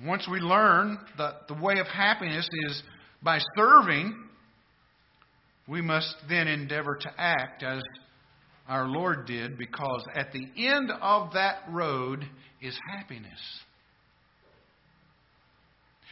Once 0.04 0.28
we 0.30 0.38
learn 0.38 0.98
that 1.16 1.48
the 1.48 1.54
way 1.54 1.78
of 1.78 1.86
happiness 1.86 2.48
is 2.66 2.82
by 3.22 3.38
serving, 3.56 4.14
we 5.66 5.80
must 5.80 6.14
then 6.28 6.46
endeavor 6.46 6.96
to 6.96 7.10
act 7.16 7.62
as 7.62 7.80
our 8.68 8.86
Lord 8.86 9.26
did, 9.26 9.56
because 9.56 10.04
at 10.14 10.32
the 10.32 10.46
end 10.56 10.90
of 11.00 11.32
that 11.32 11.62
road 11.70 12.24
is 12.60 12.76
happiness. 12.96 13.40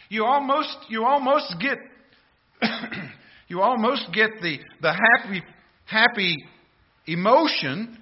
You 0.08 0.24
almost, 0.24 0.76
you 0.88 1.04
almost 1.04 1.54
get, 1.60 1.78
you 3.48 3.62
almost 3.62 4.08
get 4.12 4.30
the, 4.42 4.58
the 4.80 4.92
happy, 4.92 5.42
happy 5.86 6.36
emotion 7.06 7.98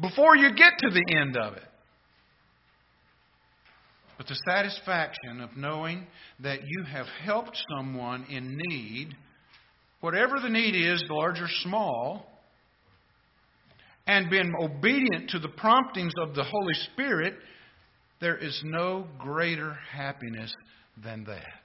before 0.00 0.36
you 0.36 0.54
get 0.54 0.78
to 0.78 0.90
the 0.90 1.16
end 1.16 1.36
of 1.36 1.54
it. 1.54 1.62
But 4.16 4.28
the 4.28 4.38
satisfaction 4.46 5.40
of 5.40 5.56
knowing 5.56 6.06
that 6.40 6.60
you 6.64 6.84
have 6.84 7.06
helped 7.24 7.58
someone 7.76 8.24
in 8.30 8.56
need, 8.68 9.14
whatever 10.00 10.38
the 10.40 10.48
need 10.48 10.74
is, 10.74 11.02
large 11.10 11.40
or 11.40 11.48
small, 11.62 12.26
and 14.06 14.30
been 14.30 14.52
obedient 14.60 15.30
to 15.30 15.38
the 15.38 15.48
promptings 15.48 16.12
of 16.20 16.34
the 16.34 16.44
Holy 16.44 16.74
Spirit, 16.92 17.34
there 18.20 18.36
is 18.36 18.60
no 18.64 19.06
greater 19.18 19.76
happiness 19.90 20.54
than 21.02 21.24
that. 21.24 21.63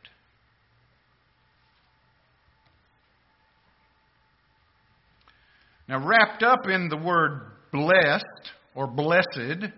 Now, 5.89 6.05
wrapped 6.05 6.43
up 6.43 6.67
in 6.67 6.87
the 6.87 6.97
word 6.97 7.41
blessed 7.71 8.23
or 8.75 8.85
blessed, 8.85 9.71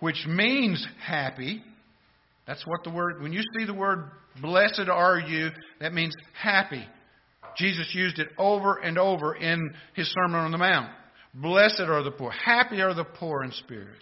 which 0.00 0.26
means 0.28 0.86
happy, 1.02 1.62
that's 2.46 2.62
what 2.66 2.84
the 2.84 2.90
word, 2.90 3.22
when 3.22 3.32
you 3.32 3.40
see 3.56 3.64
the 3.64 3.72
word 3.72 4.10
blessed 4.42 4.90
are 4.92 5.18
you, 5.18 5.48
that 5.80 5.94
means 5.94 6.14
happy. 6.38 6.86
Jesus 7.56 7.88
used 7.94 8.18
it 8.18 8.28
over 8.36 8.76
and 8.76 8.98
over 8.98 9.34
in 9.34 9.72
his 9.94 10.12
Sermon 10.12 10.40
on 10.40 10.52
the 10.52 10.58
Mount. 10.58 10.90
Blessed 11.32 11.80
are 11.80 12.02
the 12.02 12.10
poor. 12.10 12.30
Happy 12.30 12.82
are 12.82 12.92
the 12.92 13.04
poor 13.04 13.42
in 13.42 13.52
spirit. 13.52 13.96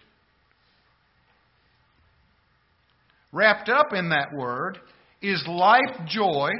Wrapped 3.31 3.69
up 3.69 3.93
in 3.93 4.09
that 4.09 4.35
word 4.35 4.79
is 5.23 5.45
life 5.47 6.09
joy 6.09 6.51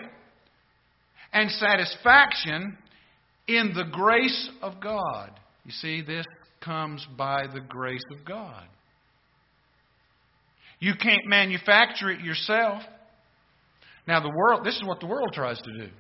and 1.33 1.51
satisfaction 1.51 2.79
in 3.49 3.73
the 3.75 3.85
grace 3.91 4.51
of 4.63 4.81
God. 4.81 5.31
You 5.65 5.73
see, 5.73 6.03
this 6.03 6.27
comes 6.61 7.07
by 7.17 7.47
the 7.53 7.61
grace 7.61 8.05
of 8.13 8.25
God. 8.25 8.65
You 10.79 10.93
can't 10.95 11.27
manufacture 11.27 12.11
it 12.11 12.21
yourself. 12.21 12.83
Now, 14.07 14.21
the 14.21 14.33
world, 14.35 14.65
this 14.65 14.77
is 14.77 14.85
what 14.85 15.01
the 15.01 15.07
world 15.07 15.31
tries 15.33 15.59
to 15.59 15.87
do. 15.87 15.91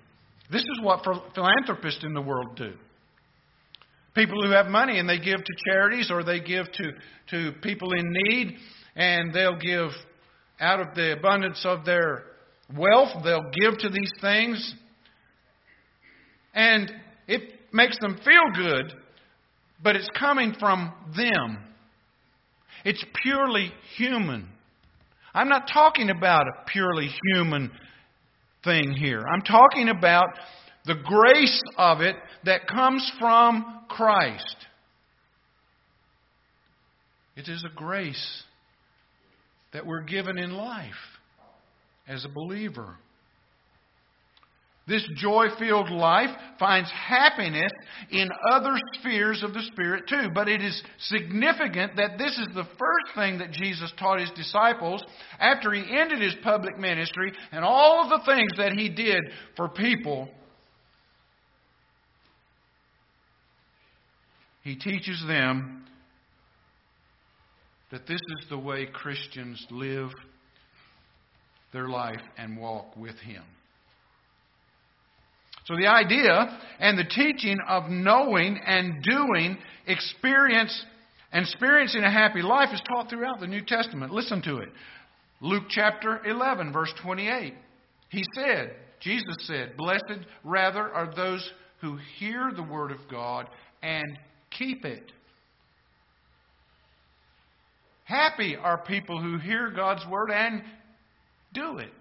This 0.50 0.62
is 0.62 0.80
what 0.82 1.04
philanthropists 1.34 2.04
in 2.04 2.14
the 2.14 2.22
world 2.22 2.56
do. 2.56 2.74
People 4.14 4.36
who 4.42 4.50
have 4.50 4.66
money 4.66 4.98
and 4.98 5.08
they 5.08 5.18
give 5.18 5.36
to 5.36 5.54
charities 5.66 6.10
or 6.10 6.24
they 6.24 6.40
give 6.40 6.66
to, 6.72 6.92
to 7.30 7.52
people 7.60 7.92
in 7.92 8.04
need, 8.10 8.56
and 8.96 9.32
they'll 9.32 9.58
give 9.58 9.90
out 10.60 10.80
of 10.80 10.94
the 10.94 11.12
abundance 11.12 11.60
of 11.64 11.84
their 11.84 12.24
wealth, 12.76 13.22
they'll 13.24 13.50
give 13.62 13.78
to 13.78 13.88
these 13.88 14.12
things. 14.20 14.74
And 16.54 16.90
it 17.28 17.42
makes 17.72 17.96
them 18.00 18.18
feel 18.24 18.50
good, 18.56 18.92
but 19.82 19.94
it's 19.94 20.08
coming 20.18 20.54
from 20.58 20.92
them. 21.16 21.58
It's 22.84 23.04
purely 23.22 23.72
human. 23.96 24.48
I'm 25.34 25.48
not 25.48 25.68
talking 25.72 26.10
about 26.10 26.46
a 26.48 26.64
purely 26.66 27.10
human 27.34 27.70
thing 28.64 28.92
here. 28.92 29.22
I'm 29.32 29.42
talking 29.42 29.88
about 29.88 30.28
the 30.86 30.94
grace 30.94 31.62
of 31.76 32.00
it 32.00 32.16
that 32.44 32.66
comes 32.66 33.12
from 33.20 33.82
Christ. 33.88 34.56
It 37.36 37.48
is 37.48 37.64
a 37.64 37.74
grace 37.74 38.42
that 39.72 39.86
we're 39.86 40.02
given 40.02 40.38
in 40.38 40.52
life 40.52 40.94
as 42.08 42.24
a 42.24 42.28
believer. 42.28 42.96
This 44.88 45.06
joy 45.16 45.48
filled 45.58 45.90
life 45.90 46.30
finds 46.58 46.90
happiness 46.90 47.70
in 48.10 48.28
other 48.50 48.72
spheres 48.94 49.42
of 49.42 49.52
the 49.52 49.62
Spirit 49.72 50.04
too. 50.08 50.30
But 50.34 50.48
it 50.48 50.62
is 50.62 50.82
significant 50.98 51.96
that 51.96 52.16
this 52.16 52.38
is 52.38 52.48
the 52.54 52.64
first 52.64 53.14
thing 53.14 53.38
that 53.38 53.52
Jesus 53.52 53.92
taught 53.98 54.20
his 54.20 54.30
disciples 54.30 55.04
after 55.38 55.72
he 55.72 55.84
ended 55.94 56.22
his 56.22 56.34
public 56.42 56.78
ministry 56.78 57.32
and 57.52 57.64
all 57.64 58.02
of 58.02 58.08
the 58.08 58.24
things 58.24 58.52
that 58.56 58.72
he 58.72 58.88
did 58.88 59.22
for 59.56 59.68
people. 59.68 60.28
He 64.62 64.76
teaches 64.76 65.22
them 65.26 65.84
that 67.90 68.06
this 68.06 68.20
is 68.20 68.48
the 68.48 68.58
way 68.58 68.86
Christians 68.86 69.66
live 69.70 70.10
their 71.72 71.88
life 71.88 72.20
and 72.36 72.58
walk 72.58 72.96
with 72.96 73.16
Him. 73.16 73.42
So 75.68 75.76
the 75.76 75.86
idea 75.86 76.58
and 76.80 76.98
the 76.98 77.04
teaching 77.04 77.58
of 77.68 77.90
knowing 77.90 78.58
and 78.64 79.02
doing 79.02 79.58
experience 79.86 80.82
and 81.30 81.44
experiencing 81.44 82.04
a 82.04 82.10
happy 82.10 82.40
life 82.40 82.70
is 82.72 82.80
taught 82.88 83.10
throughout 83.10 83.38
the 83.38 83.46
New 83.46 83.60
Testament. 83.60 84.10
Listen 84.10 84.40
to 84.42 84.58
it. 84.58 84.70
Luke 85.42 85.64
chapter 85.68 86.24
11, 86.24 86.72
verse 86.72 86.92
28. 87.02 87.52
He 88.08 88.24
said, 88.34 88.76
Jesus 89.00 89.36
said, 89.40 89.76
Blessed 89.76 90.24
rather 90.42 90.90
are 90.90 91.14
those 91.14 91.46
who 91.82 91.98
hear 92.18 92.50
the 92.56 92.62
word 92.62 92.90
of 92.90 93.00
God 93.10 93.46
and 93.82 94.18
keep 94.50 94.86
it. 94.86 95.12
Happy 98.04 98.56
are 98.56 98.78
people 98.78 99.20
who 99.20 99.36
hear 99.36 99.70
God's 99.70 100.04
word 100.10 100.30
and 100.30 100.62
do 101.52 101.76
it. 101.76 101.92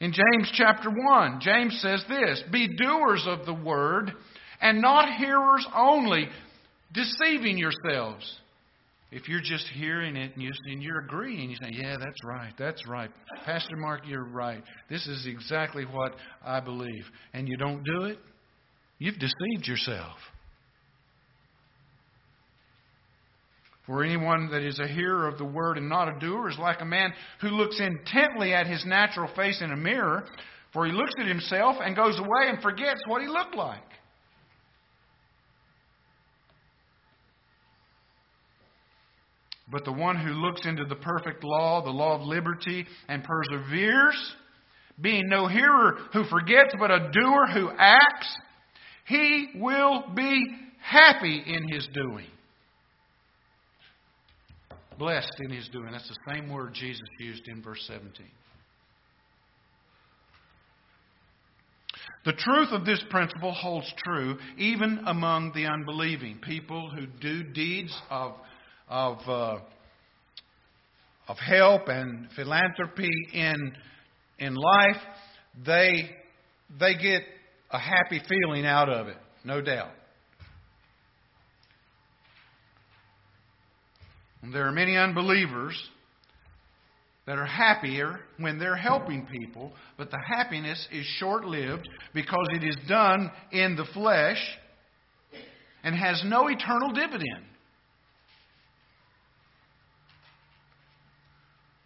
In 0.00 0.12
James 0.12 0.50
chapter 0.54 0.90
1, 0.90 1.40
James 1.40 1.78
says 1.82 2.02
this 2.08 2.42
Be 2.50 2.74
doers 2.76 3.26
of 3.26 3.44
the 3.44 3.54
word 3.54 4.12
and 4.60 4.80
not 4.80 5.14
hearers 5.16 5.66
only, 5.74 6.28
deceiving 6.92 7.58
yourselves. 7.58 8.38
If 9.12 9.28
you're 9.28 9.42
just 9.42 9.66
hearing 9.74 10.16
it 10.16 10.36
and, 10.36 10.42
you, 10.82 10.94
are 10.94 11.00
agreeing, 11.00 11.50
you 11.50 11.56
say, 11.56 11.70
Yeah, 11.72 11.96
that's 11.98 12.24
right, 12.24 12.52
that's 12.58 12.86
right. 12.88 13.10
Pastor 13.44 13.76
Mark, 13.76 14.02
you're 14.06 14.24
right. 14.24 14.62
This 14.88 15.06
is 15.06 15.26
exactly 15.26 15.84
what 15.84 16.14
I 16.44 16.60
believe. 16.60 17.04
And 17.34 17.48
you 17.48 17.56
don't 17.56 17.82
do 17.84 18.04
it, 18.04 18.18
you've 18.98 19.18
deceived 19.18 19.66
yourself. 19.66 20.16
For 23.90 24.04
anyone 24.04 24.48
that 24.52 24.62
is 24.62 24.78
a 24.78 24.86
hearer 24.86 25.26
of 25.26 25.36
the 25.36 25.44
word 25.44 25.76
and 25.76 25.88
not 25.88 26.06
a 26.06 26.16
doer 26.20 26.48
is 26.48 26.56
like 26.60 26.80
a 26.80 26.84
man 26.84 27.12
who 27.40 27.48
looks 27.48 27.80
intently 27.80 28.54
at 28.54 28.68
his 28.68 28.84
natural 28.86 29.28
face 29.34 29.60
in 29.60 29.72
a 29.72 29.76
mirror, 29.76 30.28
for 30.72 30.86
he 30.86 30.92
looks 30.92 31.12
at 31.18 31.26
himself 31.26 31.74
and 31.82 31.96
goes 31.96 32.16
away 32.16 32.50
and 32.50 32.62
forgets 32.62 33.00
what 33.08 33.20
he 33.20 33.26
looked 33.26 33.56
like. 33.56 33.82
But 39.72 39.84
the 39.84 39.92
one 39.92 40.14
who 40.14 40.34
looks 40.34 40.64
into 40.66 40.84
the 40.84 40.94
perfect 40.94 41.42
law, 41.42 41.82
the 41.82 41.90
law 41.90 42.14
of 42.14 42.22
liberty, 42.22 42.86
and 43.08 43.24
perseveres, 43.24 44.36
being 45.00 45.28
no 45.28 45.48
hearer 45.48 45.98
who 46.12 46.22
forgets, 46.26 46.76
but 46.78 46.92
a 46.92 47.10
doer 47.10 47.46
who 47.52 47.72
acts, 47.76 48.36
he 49.06 49.48
will 49.56 50.04
be 50.14 50.46
happy 50.80 51.42
in 51.44 51.68
his 51.72 51.88
doing 51.92 52.28
blessed 55.00 55.34
in 55.40 55.50
his 55.50 55.66
doing. 55.68 55.90
That's 55.90 56.06
the 56.08 56.32
same 56.32 56.52
word 56.52 56.74
Jesus 56.74 57.00
used 57.18 57.48
in 57.48 57.62
verse 57.62 57.82
17. 57.88 58.12
The 62.26 62.34
truth 62.34 62.68
of 62.70 62.84
this 62.84 63.02
principle 63.08 63.52
holds 63.52 63.90
true 64.04 64.36
even 64.58 65.00
among 65.06 65.52
the 65.54 65.64
unbelieving. 65.64 66.38
People 66.42 66.90
who 66.90 67.06
do 67.06 67.42
deeds 67.42 67.96
of, 68.10 68.34
of, 68.90 69.16
uh, 69.26 69.58
of 71.28 71.36
help 71.38 71.88
and 71.88 72.28
philanthropy 72.36 73.08
in, 73.32 73.72
in 74.38 74.54
life, 74.54 75.02
they, 75.64 76.10
they 76.78 76.94
get 76.94 77.22
a 77.70 77.78
happy 77.78 78.20
feeling 78.28 78.66
out 78.66 78.90
of 78.90 79.08
it, 79.08 79.16
no 79.44 79.62
doubt. 79.62 79.92
And 84.42 84.54
there 84.54 84.66
are 84.66 84.72
many 84.72 84.96
unbelievers 84.96 85.76
that 87.26 87.38
are 87.38 87.46
happier 87.46 88.20
when 88.38 88.58
they're 88.58 88.76
helping 88.76 89.26
people, 89.26 89.72
but 89.96 90.10
the 90.10 90.20
happiness 90.26 90.88
is 90.90 91.04
short 91.18 91.44
lived 91.44 91.88
because 92.14 92.46
it 92.54 92.64
is 92.64 92.76
done 92.88 93.30
in 93.52 93.76
the 93.76 93.84
flesh 93.92 94.42
and 95.84 95.94
has 95.94 96.22
no 96.24 96.48
eternal 96.48 96.90
dividend. 96.92 97.44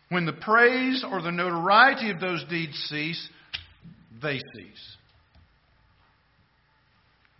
When 0.09 0.27
the 0.27 0.33
praise 0.33 1.05
or 1.11 1.21
the 1.21 1.33
notoriety 1.33 2.11
of 2.11 2.21
those 2.21 2.45
deeds 2.49 2.77
cease, 2.89 3.29
they 4.23 4.39
cease. 4.39 4.97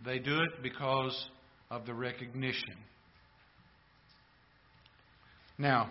They 0.05 0.19
do 0.19 0.41
it 0.41 0.61
because 0.61 1.27
of 1.71 1.85
the 1.85 1.93
recognition 1.93 2.75
now, 5.57 5.89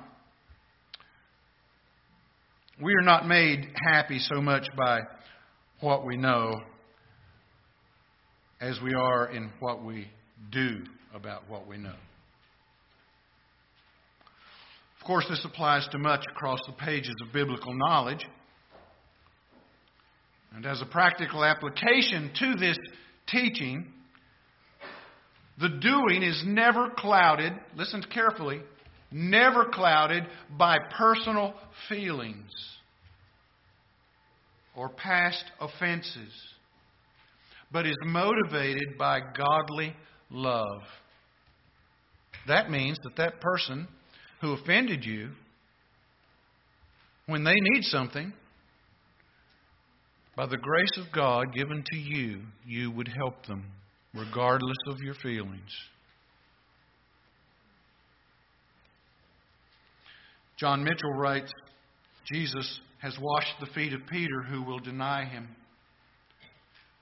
we 2.82 2.92
are 2.94 3.02
not 3.02 3.26
made 3.26 3.66
happy 3.92 4.18
so 4.18 4.40
much 4.40 4.66
by 4.76 5.00
what 5.80 6.04
we 6.04 6.16
know 6.16 6.52
as 8.60 8.78
we 8.82 8.94
are 8.94 9.30
in 9.30 9.50
what 9.60 9.82
we 9.84 10.08
do 10.50 10.82
about 11.14 11.48
what 11.48 11.66
we 11.66 11.78
know. 11.78 11.94
Of 15.00 15.06
course, 15.06 15.26
this 15.28 15.44
applies 15.44 15.86
to 15.92 15.98
much 15.98 16.24
across 16.30 16.60
the 16.66 16.72
pages 16.72 17.14
of 17.22 17.32
biblical 17.32 17.74
knowledge. 17.74 18.24
And 20.54 20.64
as 20.66 20.80
a 20.80 20.86
practical 20.86 21.44
application 21.44 22.30
to 22.38 22.54
this 22.54 22.78
teaching, 23.28 23.86
the 25.60 25.68
doing 25.68 26.22
is 26.22 26.42
never 26.46 26.90
clouded, 26.96 27.52
listen 27.76 28.02
carefully, 28.12 28.60
never 29.14 29.66
clouded 29.66 30.24
by 30.58 30.76
personal 30.98 31.54
feelings 31.88 32.50
or 34.76 34.88
past 34.88 35.44
offenses, 35.60 36.32
but 37.70 37.86
is 37.86 37.96
motivated 38.04 38.98
by 38.98 39.20
godly 39.20 39.94
love. 40.30 40.82
That 42.48 42.70
means 42.70 42.98
that 43.04 43.16
that 43.16 43.40
person 43.40 43.86
who 44.40 44.52
offended 44.52 45.04
you, 45.04 45.30
when 47.26 47.44
they 47.44 47.54
need 47.54 47.84
something, 47.84 48.32
by 50.36 50.46
the 50.46 50.56
grace 50.56 50.98
of 50.98 51.12
God 51.14 51.54
given 51.54 51.84
to 51.92 51.96
you, 51.96 52.40
you 52.66 52.90
would 52.90 53.08
help 53.16 53.46
them, 53.46 53.64
regardless 54.12 54.76
of 54.88 54.98
your 54.98 55.14
feelings. 55.14 55.70
John 60.56 60.84
Mitchell 60.84 61.12
writes 61.12 61.52
Jesus 62.32 62.80
has 62.98 63.16
washed 63.20 63.54
the 63.60 63.66
feet 63.74 63.92
of 63.92 64.00
Peter, 64.10 64.42
who 64.42 64.62
will 64.62 64.78
deny 64.78 65.24
him, 65.24 65.48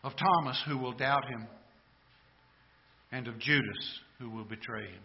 of 0.03 0.13
Thomas, 0.17 0.61
who 0.67 0.79
will 0.79 0.93
doubt 0.93 1.25
him, 1.29 1.47
and 3.13 3.29
of 3.29 3.39
Judas, 3.39 4.01
who 4.19 4.31
will 4.31 4.45
betray 4.45 4.83
him. 4.83 5.03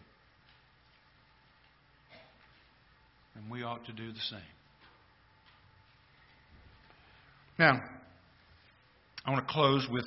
And 3.36 3.52
we 3.52 3.62
ought 3.64 3.86
to 3.86 3.94
do 3.94 4.12
the 4.12 4.20
same. 4.20 4.40
Now, 7.60 7.80
I 9.26 9.32
want 9.32 9.48
to 9.48 9.54
close 9.54 9.88
with 9.92 10.06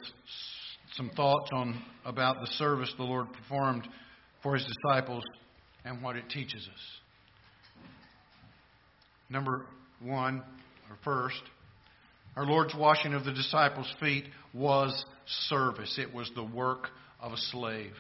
some 0.95 1.11
thoughts 1.11 1.51
on 1.53 1.81
about 2.05 2.41
the 2.41 2.47
service 2.53 2.93
the 2.97 3.05
Lord 3.05 3.27
performed 3.33 3.87
for 4.43 4.55
his 4.55 4.67
disciples 4.67 5.23
and 5.85 6.03
what 6.03 6.17
it 6.17 6.29
teaches 6.31 6.67
us. 6.73 7.00
Number 9.31 9.65
one, 10.03 10.43
or 10.91 10.97
first, 11.05 11.43
our 12.37 12.45
Lord's 12.45 12.75
washing 12.75 13.15
of 13.15 13.25
the 13.25 13.33
disciples' 13.33 13.93
feet 14.01 14.25
was 14.53 15.05
service. 15.49 15.99
It 15.99 16.13
was 16.13 16.31
the 16.35 16.45
work 16.45 16.89
of 17.21 17.33
a 17.33 17.37
slave. 17.37 17.95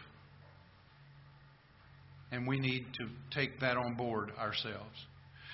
And 2.33 2.47
we 2.47 2.59
need 2.59 2.87
to 2.99 3.07
take 3.33 3.61
that 3.61 3.77
on 3.77 3.95
board 3.95 4.33
ourselves. 4.39 5.07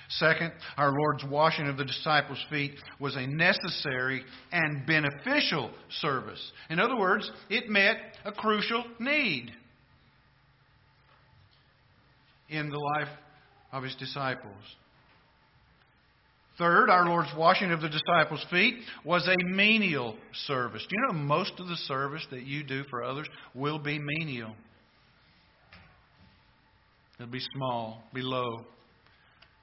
Second, 0.09 0.53
our 0.77 0.91
Lord's 0.91 1.25
washing 1.25 1.67
of 1.67 1.75
the 1.75 1.83
disciples' 1.83 2.43
feet 2.49 2.75
was 2.99 3.15
a 3.15 3.27
necessary 3.27 4.23
and 4.51 4.85
beneficial 4.85 5.71
service. 5.99 6.51
In 6.69 6.79
other 6.79 6.95
words, 6.95 7.29
it 7.49 7.69
met 7.69 7.97
a 8.23 8.31
crucial 8.31 8.85
need 8.99 9.51
in 12.49 12.69
the 12.69 12.77
life 12.77 13.13
of 13.73 13.83
his 13.83 13.95
disciples. 13.95 14.53
Third, 16.57 16.89
our 16.89 17.05
Lord's 17.05 17.29
washing 17.37 17.71
of 17.71 17.81
the 17.81 17.89
disciples' 17.89 18.43
feet 18.49 18.79
was 19.05 19.27
a 19.27 19.35
menial 19.45 20.15
service. 20.47 20.83
Do 20.89 20.95
you 20.95 21.07
know 21.07 21.19
most 21.19 21.53
of 21.59 21.67
the 21.67 21.75
service 21.75 22.25
that 22.31 22.43
you 22.43 22.63
do 22.63 22.83
for 22.89 23.03
others 23.03 23.27
will 23.53 23.77
be 23.77 23.99
menial? 23.99 24.55
It'll 27.19 27.31
be 27.31 27.45
small, 27.55 28.03
be 28.13 28.21
low. 28.21 28.65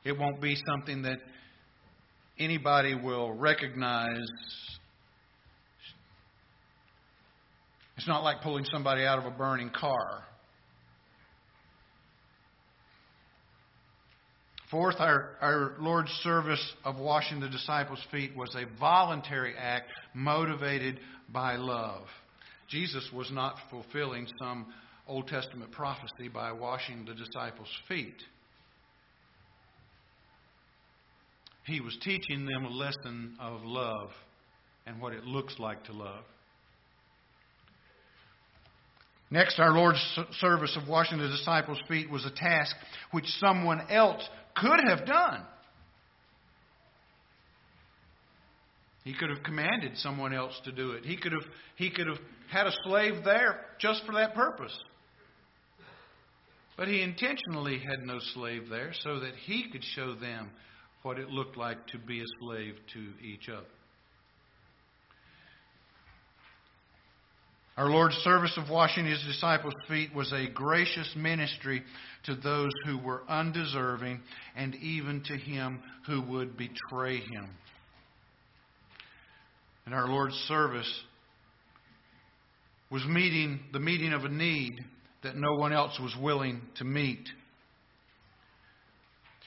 It 0.04 0.16
won't 0.16 0.40
be 0.40 0.56
something 0.68 1.02
that 1.02 1.18
anybody 2.38 2.94
will 2.94 3.32
recognize. 3.32 4.18
It's 7.96 8.08
not 8.08 8.22
like 8.22 8.42
pulling 8.42 8.64
somebody 8.72 9.04
out 9.04 9.18
of 9.18 9.24
a 9.24 9.30
burning 9.30 9.70
car. 9.70 10.24
Fourth, 14.70 14.96
our, 14.98 15.36
our 15.40 15.72
Lord's 15.78 16.10
service 16.22 16.74
of 16.84 16.98
washing 16.98 17.40
the 17.40 17.48
disciples' 17.48 18.02
feet 18.10 18.34
was 18.34 18.54
a 18.54 18.64
voluntary 18.78 19.54
act 19.56 19.90
motivated 20.14 21.00
by 21.32 21.56
love. 21.56 22.06
Jesus 22.68 23.08
was 23.12 23.30
not 23.30 23.56
fulfilling 23.70 24.26
some 24.40 24.66
Old 25.06 25.28
Testament 25.28 25.70
prophecy 25.70 26.28
by 26.32 26.52
washing 26.52 27.04
the 27.04 27.14
disciples' 27.14 27.68
feet. 27.88 28.16
He 31.66 31.80
was 31.80 31.96
teaching 32.02 32.46
them 32.46 32.64
a 32.64 32.70
lesson 32.70 33.36
of 33.40 33.62
love 33.64 34.10
and 34.86 35.00
what 35.00 35.12
it 35.12 35.24
looks 35.24 35.58
like 35.58 35.84
to 35.84 35.92
love. 35.92 36.24
Next, 39.30 39.58
our 39.58 39.72
Lord's 39.72 39.98
service 40.38 40.76
of 40.80 40.88
washing 40.88 41.18
the 41.18 41.28
disciples' 41.28 41.80
feet 41.88 42.10
was 42.10 42.24
a 42.24 42.30
task 42.30 42.76
which 43.10 43.26
someone 43.40 43.80
else 43.90 44.22
could 44.56 44.80
have 44.88 45.06
done. 45.06 45.42
He 49.04 49.12
could 49.12 49.28
have 49.28 49.42
commanded 49.42 49.98
someone 49.98 50.32
else 50.32 50.58
to 50.64 50.72
do 50.72 50.92
it. 50.92 51.04
He 51.04 51.16
could 51.16 51.32
have, 51.32 51.44
he 51.76 51.90
could 51.90 52.06
have 52.06 52.18
had 52.50 52.66
a 52.66 52.72
slave 52.84 53.22
there 53.22 53.60
just 53.78 54.04
for 54.06 54.12
that 54.14 54.34
purpose. 54.34 54.76
But 56.76 56.88
he 56.88 57.02
intentionally 57.02 57.78
had 57.78 58.04
no 58.04 58.18
slave 58.32 58.68
there 58.68 58.92
so 59.02 59.20
that 59.20 59.34
he 59.36 59.70
could 59.70 59.84
show 59.84 60.14
them 60.14 60.50
what 61.02 61.18
it 61.18 61.28
looked 61.28 61.56
like 61.56 61.86
to 61.88 61.98
be 61.98 62.20
a 62.20 62.24
slave 62.40 62.74
to 62.94 63.24
each 63.24 63.48
other. 63.48 63.66
Our 67.76 67.90
Lord's 67.90 68.14
service 68.18 68.56
of 68.56 68.70
washing 68.70 69.04
his 69.04 69.20
disciples' 69.24 69.74
feet 69.88 70.14
was 70.14 70.32
a 70.32 70.48
gracious 70.48 71.12
ministry 71.16 71.82
to 72.24 72.36
those 72.36 72.70
who 72.86 72.98
were 72.98 73.22
undeserving 73.28 74.20
and 74.54 74.76
even 74.76 75.24
to 75.24 75.36
him 75.36 75.82
who 76.06 76.22
would 76.22 76.56
betray 76.56 77.16
him. 77.16 77.48
And 79.86 79.94
our 79.94 80.06
Lord's 80.06 80.36
service 80.46 81.02
was 82.90 83.04
meeting 83.06 83.58
the 83.72 83.80
meeting 83.80 84.12
of 84.12 84.24
a 84.24 84.28
need 84.28 84.72
that 85.24 85.36
no 85.36 85.54
one 85.54 85.72
else 85.72 85.98
was 85.98 86.14
willing 86.20 86.60
to 86.76 86.84
meet. 86.84 87.28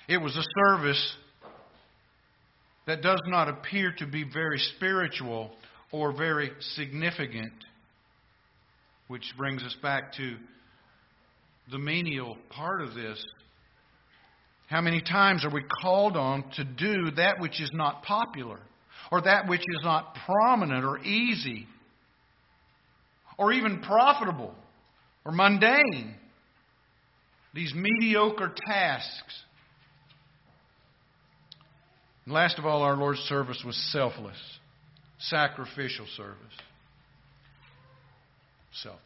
It 0.10 0.18
was 0.18 0.36
a 0.36 0.44
service 0.68 1.16
that 2.88 3.02
does 3.02 3.22
not 3.28 3.48
appear 3.48 3.94
to 4.00 4.06
be 4.06 4.24
very 4.24 4.60
spiritual 4.76 5.52
or 5.92 6.12
very 6.12 6.52
significant. 6.76 7.54
Which 9.08 9.34
brings 9.38 9.64
us 9.64 9.76
back 9.82 10.14
to 10.14 10.36
the 11.72 11.78
menial 11.78 12.38
part 12.50 12.82
of 12.82 12.94
this. 12.94 13.24
How 14.68 14.82
many 14.82 15.02
times 15.02 15.46
are 15.46 15.50
we 15.50 15.64
called 15.82 16.18
on 16.18 16.44
to 16.56 16.64
do 16.64 17.12
that 17.12 17.40
which 17.40 17.62
is 17.62 17.72
not 17.74 18.04
popular, 18.04 18.60
or 19.12 19.22
that 19.22 19.48
which 19.48 19.62
is 19.62 19.84
not 19.84 20.16
prominent 20.26 20.84
or 20.84 21.00
easy, 21.00 21.68
or 23.38 23.54
even 23.54 23.82
profitable, 23.82 24.54
or 25.26 25.32
mundane? 25.32 26.16
These 27.54 27.74
mediocre 27.74 28.54
tasks 28.68 29.44
and 32.28 32.34
last 32.34 32.60
of 32.60 32.66
all, 32.66 32.82
our 32.82 32.98
Lord's 32.98 33.22
service 33.22 33.64
was 33.66 33.78
selfless, 33.94 34.36
sacrificial 35.18 36.06
service. 36.18 36.36
Selfless. 38.84 39.02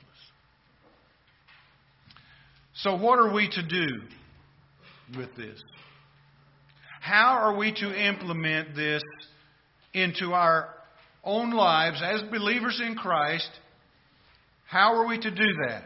So, 2.75 2.95
what 2.97 3.19
are 3.19 3.33
we 3.33 3.49
to 3.49 3.67
do 3.67 3.87
with 5.17 5.35
this? 5.35 5.61
How 6.99 7.37
are 7.41 7.55
we 7.55 7.71
to 7.73 8.09
implement 8.09 8.75
this 8.75 9.01
into 9.93 10.33
our 10.33 10.69
own 11.23 11.51
lives 11.51 12.01
as 12.03 12.21
believers 12.29 12.81
in 12.83 12.95
Christ? 12.95 13.49
How 14.67 14.95
are 14.95 15.07
we 15.07 15.19
to 15.19 15.31
do 15.31 15.47
that? 15.67 15.83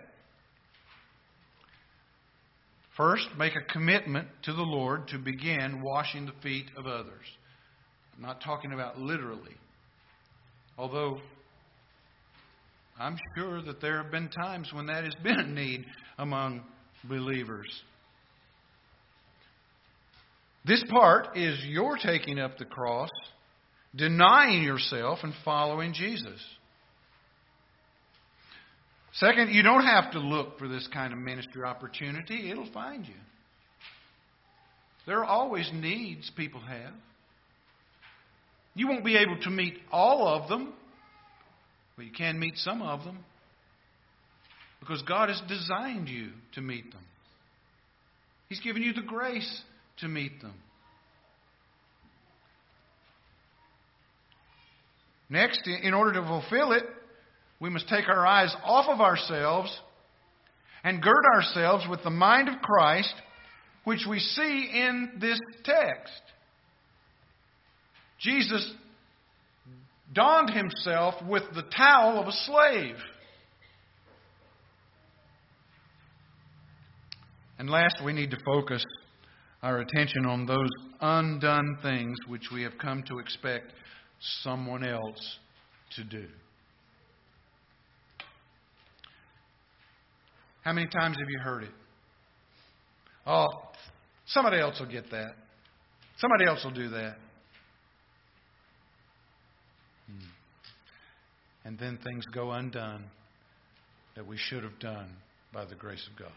First, 2.96 3.28
make 3.38 3.54
a 3.56 3.74
commitment 3.74 4.28
to 4.44 4.54
the 4.54 4.62
Lord 4.62 5.10
to 5.10 5.18
begin 5.18 5.82
washing 5.82 6.26
the 6.26 6.34
feet 6.42 6.68
of 6.78 6.86
others. 6.86 7.26
I'm 8.16 8.22
not 8.22 8.42
talking 8.42 8.72
about 8.72 9.00
literally, 9.00 9.56
although 10.78 11.20
I'm 13.00 13.18
sure 13.36 13.62
that 13.62 13.82
there 13.82 14.02
have 14.02 14.12
been 14.12 14.30
times 14.30 14.72
when 14.74 14.86
that 14.88 15.04
has 15.04 15.16
been 15.16 15.40
a 15.40 15.48
need 15.48 15.86
among 16.18 16.64
believers. 17.04 17.68
This 20.66 20.84
part 20.90 21.38
is 21.38 21.60
your 21.66 21.98
taking 21.98 22.40
up 22.40 22.58
the 22.58 22.66
cross, 22.66 23.10
denying 23.96 24.64
yourself, 24.64 25.20
and 25.24 25.34
following 25.44 25.94
Jesus. 25.94 26.42
Second, 29.14 29.54
you 29.54 29.62
don't 29.62 29.86
have 29.86 30.12
to 30.12 30.20
look 30.20 30.58
for 30.58 30.68
this 30.68 30.88
kind 30.92 31.14
of 31.14 31.20
ministry 31.20 31.64
opportunity, 31.64 32.50
it'll 32.50 32.72
find 32.72 33.06
you. 33.06 33.14
There 35.06 35.20
are 35.20 35.26
always 35.26 35.70
needs 35.74 36.32
people 36.36 36.62
have. 36.62 36.94
You 38.74 38.88
won't 38.88 39.06
be 39.06 39.16
able 39.16 39.40
to 39.42 39.50
meet 39.50 39.78
all 39.92 40.28
of 40.28 40.50
them, 40.50 40.74
but 41.96 42.06
you 42.06 42.12
can 42.12 42.40
meet 42.40 42.58
some 42.58 42.82
of 42.82 43.04
them 43.04 43.20
because 44.80 45.02
God 45.04 45.30
has 45.30 45.42
designed 45.48 46.10
you 46.10 46.30
to 46.54 46.62
meet 46.62 46.92
them. 46.92 47.02
He's 48.50 48.60
given 48.60 48.84
you 48.84 48.94
the 48.94 49.02
grace 49.02 49.62
to 49.98 50.08
meet 50.08 50.42
them. 50.42 50.54
Next, 55.30 55.62
in 55.66 55.94
order 55.94 56.14
to 56.14 56.22
fulfill 56.22 56.72
it, 56.74 56.84
we 57.60 57.70
must 57.70 57.90
take 57.90 58.08
our 58.08 58.28
eyes 58.28 58.56
off 58.64 58.86
of 58.88 59.02
ourselves 59.02 59.76
and 60.84 61.02
gird 61.02 61.26
ourselves 61.34 61.86
with 61.90 62.04
the 62.04 62.12
mind 62.12 62.48
of 62.48 62.62
Christ, 62.62 63.14
which 63.86 64.06
we 64.08 64.20
see 64.20 64.70
in 64.72 65.14
this 65.20 65.40
text. 65.64 66.22
Jesus 68.20 68.72
donned 70.14 70.52
himself 70.52 71.16
with 71.28 71.44
the 71.54 71.64
towel 71.76 72.20
of 72.20 72.28
a 72.28 72.32
slave. 72.32 72.96
And 77.58 77.70
last, 77.70 77.96
we 78.04 78.14
need 78.14 78.32
to 78.32 78.38
focus 78.46 78.84
our 79.64 79.80
attention 79.80 80.26
on 80.26 80.46
those 80.46 80.70
undone 81.02 81.78
things 81.82 82.16
which 82.28 82.50
we 82.54 82.62
have 82.64 82.78
come 82.80 83.04
to 83.04 83.20
expect 83.20 83.72
someone 84.44 84.86
else 84.86 85.38
to 85.96 86.04
do. 86.04 86.28
How 90.64 90.74
many 90.74 90.88
times 90.88 91.16
have 91.18 91.30
you 91.30 91.40
heard 91.44 91.64
it? 91.64 91.72
Oh, 93.26 93.48
somebody 94.26 94.60
else 94.60 94.80
will 94.80 94.88
get 94.88 95.10
that. 95.12 95.36
Somebody 96.18 96.46
else 96.46 96.64
will 96.64 96.72
do 96.72 96.90
that. 96.90 97.16
And 101.66 101.80
then 101.80 101.98
things 102.04 102.24
go 102.34 102.52
undone 102.52 103.06
that 104.16 104.26
we 104.26 104.38
should 104.38 104.64
have 104.64 104.80
done 104.80 105.10
by 105.52 105.66
the 105.66 105.76
grace 105.76 106.08
of 106.12 106.18
God. 106.18 106.32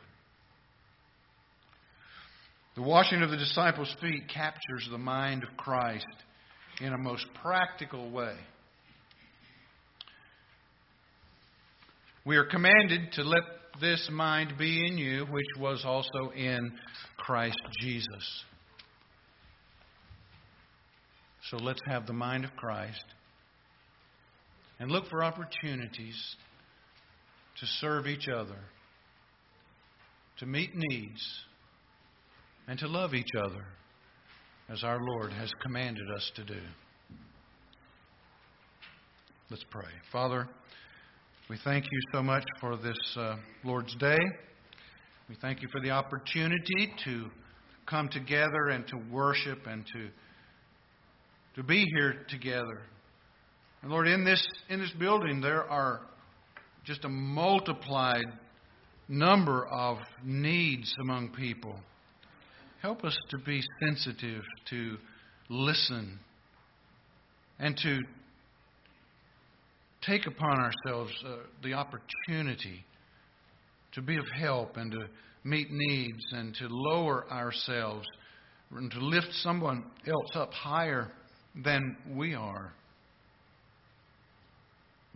The 2.75 2.83
washing 2.83 3.23
of 3.23 3.31
the 3.31 3.37
disciples' 3.37 3.95
feet 4.01 4.29
captures 4.33 4.89
the 4.91 4.99
mind 4.99 5.43
of 5.43 5.57
Christ 5.57 6.07
in 6.81 6.93
a 6.93 6.99
most 6.99 7.27
practical 7.43 8.11
way. 8.11 8.35
We 12.25 12.37
are 12.37 12.45
commanded 12.45 13.13
to 13.13 13.23
let 13.23 13.43
this 13.81 14.09
mind 14.11 14.55
be 14.59 14.87
in 14.87 14.97
you, 14.97 15.27
which 15.27 15.47
was 15.59 15.83
also 15.85 16.31
in 16.35 16.73
Christ 17.17 17.61
Jesus. 17.81 18.45
So 21.51 21.57
let's 21.57 21.81
have 21.87 22.07
the 22.07 22.13
mind 22.13 22.45
of 22.45 22.55
Christ 22.57 23.05
and 24.79 24.91
look 24.91 25.09
for 25.09 25.25
opportunities 25.25 26.37
to 27.61 27.67
serve 27.81 28.07
each 28.07 28.29
other, 28.29 28.59
to 30.39 30.47
meet 30.47 30.71
needs, 30.75 31.41
and 32.69 32.79
to 32.79 32.87
love 32.87 33.15
each 33.15 33.35
other 33.43 33.65
as 34.69 34.85
our 34.85 34.99
Lord 35.01 35.33
has 35.33 35.51
commanded 35.63 36.11
us 36.15 36.31
to 36.37 36.45
do. 36.45 36.61
Let's 39.51 39.65
pray. 39.71 39.89
Father, 40.13 40.47
we 41.49 41.57
thank 41.65 41.87
you 41.91 41.99
so 42.13 42.23
much 42.23 42.45
for 42.61 42.77
this 42.77 42.99
uh, 43.17 43.37
Lord's 43.65 43.95
Day. 43.97 44.19
We 45.29 45.37
thank 45.41 45.63
you 45.63 45.69
for 45.73 45.81
the 45.81 45.91
opportunity 45.91 46.93
to 47.05 47.31
come 47.87 48.11
together 48.11 48.69
and 48.69 48.87
to 48.89 48.99
worship 49.11 49.67
and 49.67 49.87
to, 49.87 50.09
to 51.57 51.63
be 51.63 51.87
here 51.95 52.27
together. 52.29 52.83
And 53.83 53.91
Lord, 53.91 54.09
in 54.09 54.25
this, 54.25 54.45
in 54.69 54.81
this 54.81 54.91
building, 54.99 55.41
there 55.41 55.65
are 55.65 56.01
just 56.85 57.05
a 57.05 57.09
multiplied 57.09 58.27
number 59.09 59.67
of 59.67 59.99
needs 60.25 60.93
among 61.01 61.31
people. 61.31 61.77
Help 62.83 63.05
us 63.05 63.17
to 63.31 63.39
be 63.39 63.63
sensitive, 63.81 64.43
to 64.71 64.97
listen, 65.49 66.19
and 67.59 67.77
to 67.79 68.01
take 70.03 70.27
upon 70.27 70.59
ourselves 70.61 71.13
uh, 71.27 71.37
the 71.63 71.75
opportunity 71.75 72.85
to 73.93 74.03
be 74.03 74.17
of 74.17 74.27
help 74.37 74.77
and 74.77 74.93
to 74.93 75.07
meet 75.45 75.69
needs 75.71 76.25
and 76.33 76.55
to 76.55 76.67
lower 76.69 77.31
ourselves 77.31 78.07
and 78.71 78.91
to 78.91 79.01
lift 79.01 79.29
someone 79.33 79.85
else 80.07 80.31
up 80.35 80.53
higher 80.53 81.11
than 81.65 81.97
we 82.11 82.35
are. 82.35 82.73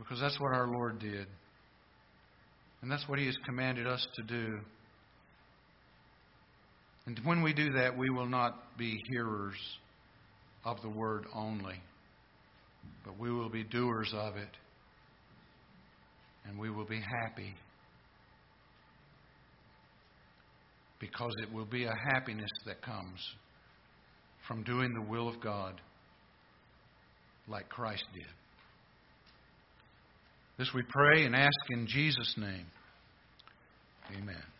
Because 0.02 0.20
that's 0.20 0.38
what 0.40 0.52
our 0.52 0.66
Lord 0.66 0.98
did. 0.98 1.26
And 2.82 2.90
that's 2.90 3.08
what 3.08 3.18
He 3.18 3.26
has 3.26 3.36
commanded 3.46 3.86
us 3.86 4.04
to 4.16 4.22
do. 4.22 4.58
And 7.06 7.20
when 7.24 7.42
we 7.42 7.52
do 7.52 7.72
that, 7.72 7.96
we 7.96 8.10
will 8.10 8.26
not 8.26 8.76
be 8.76 9.00
hearers 9.10 9.56
of 10.64 10.80
the 10.82 10.88
word 10.88 11.26
only, 11.34 11.80
but 13.04 13.18
we 13.18 13.32
will 13.32 13.48
be 13.48 13.64
doers 13.64 14.12
of 14.14 14.36
it. 14.36 14.48
And 16.46 16.58
we 16.58 16.70
will 16.70 16.84
be 16.84 17.00
happy 17.00 17.54
because 20.98 21.32
it 21.42 21.52
will 21.52 21.64
be 21.64 21.84
a 21.84 21.94
happiness 22.12 22.50
that 22.66 22.82
comes 22.82 23.20
from 24.48 24.64
doing 24.64 24.92
the 24.94 25.08
will 25.08 25.28
of 25.28 25.40
God 25.40 25.80
like 27.46 27.68
Christ 27.68 28.04
did. 28.12 28.24
This 30.62 30.72
we 30.72 30.82
pray 30.82 31.24
and 31.24 31.34
ask 31.34 31.50
in 31.70 31.88
Jesus' 31.88 32.34
name. 32.36 32.66
Amen. 34.16 34.51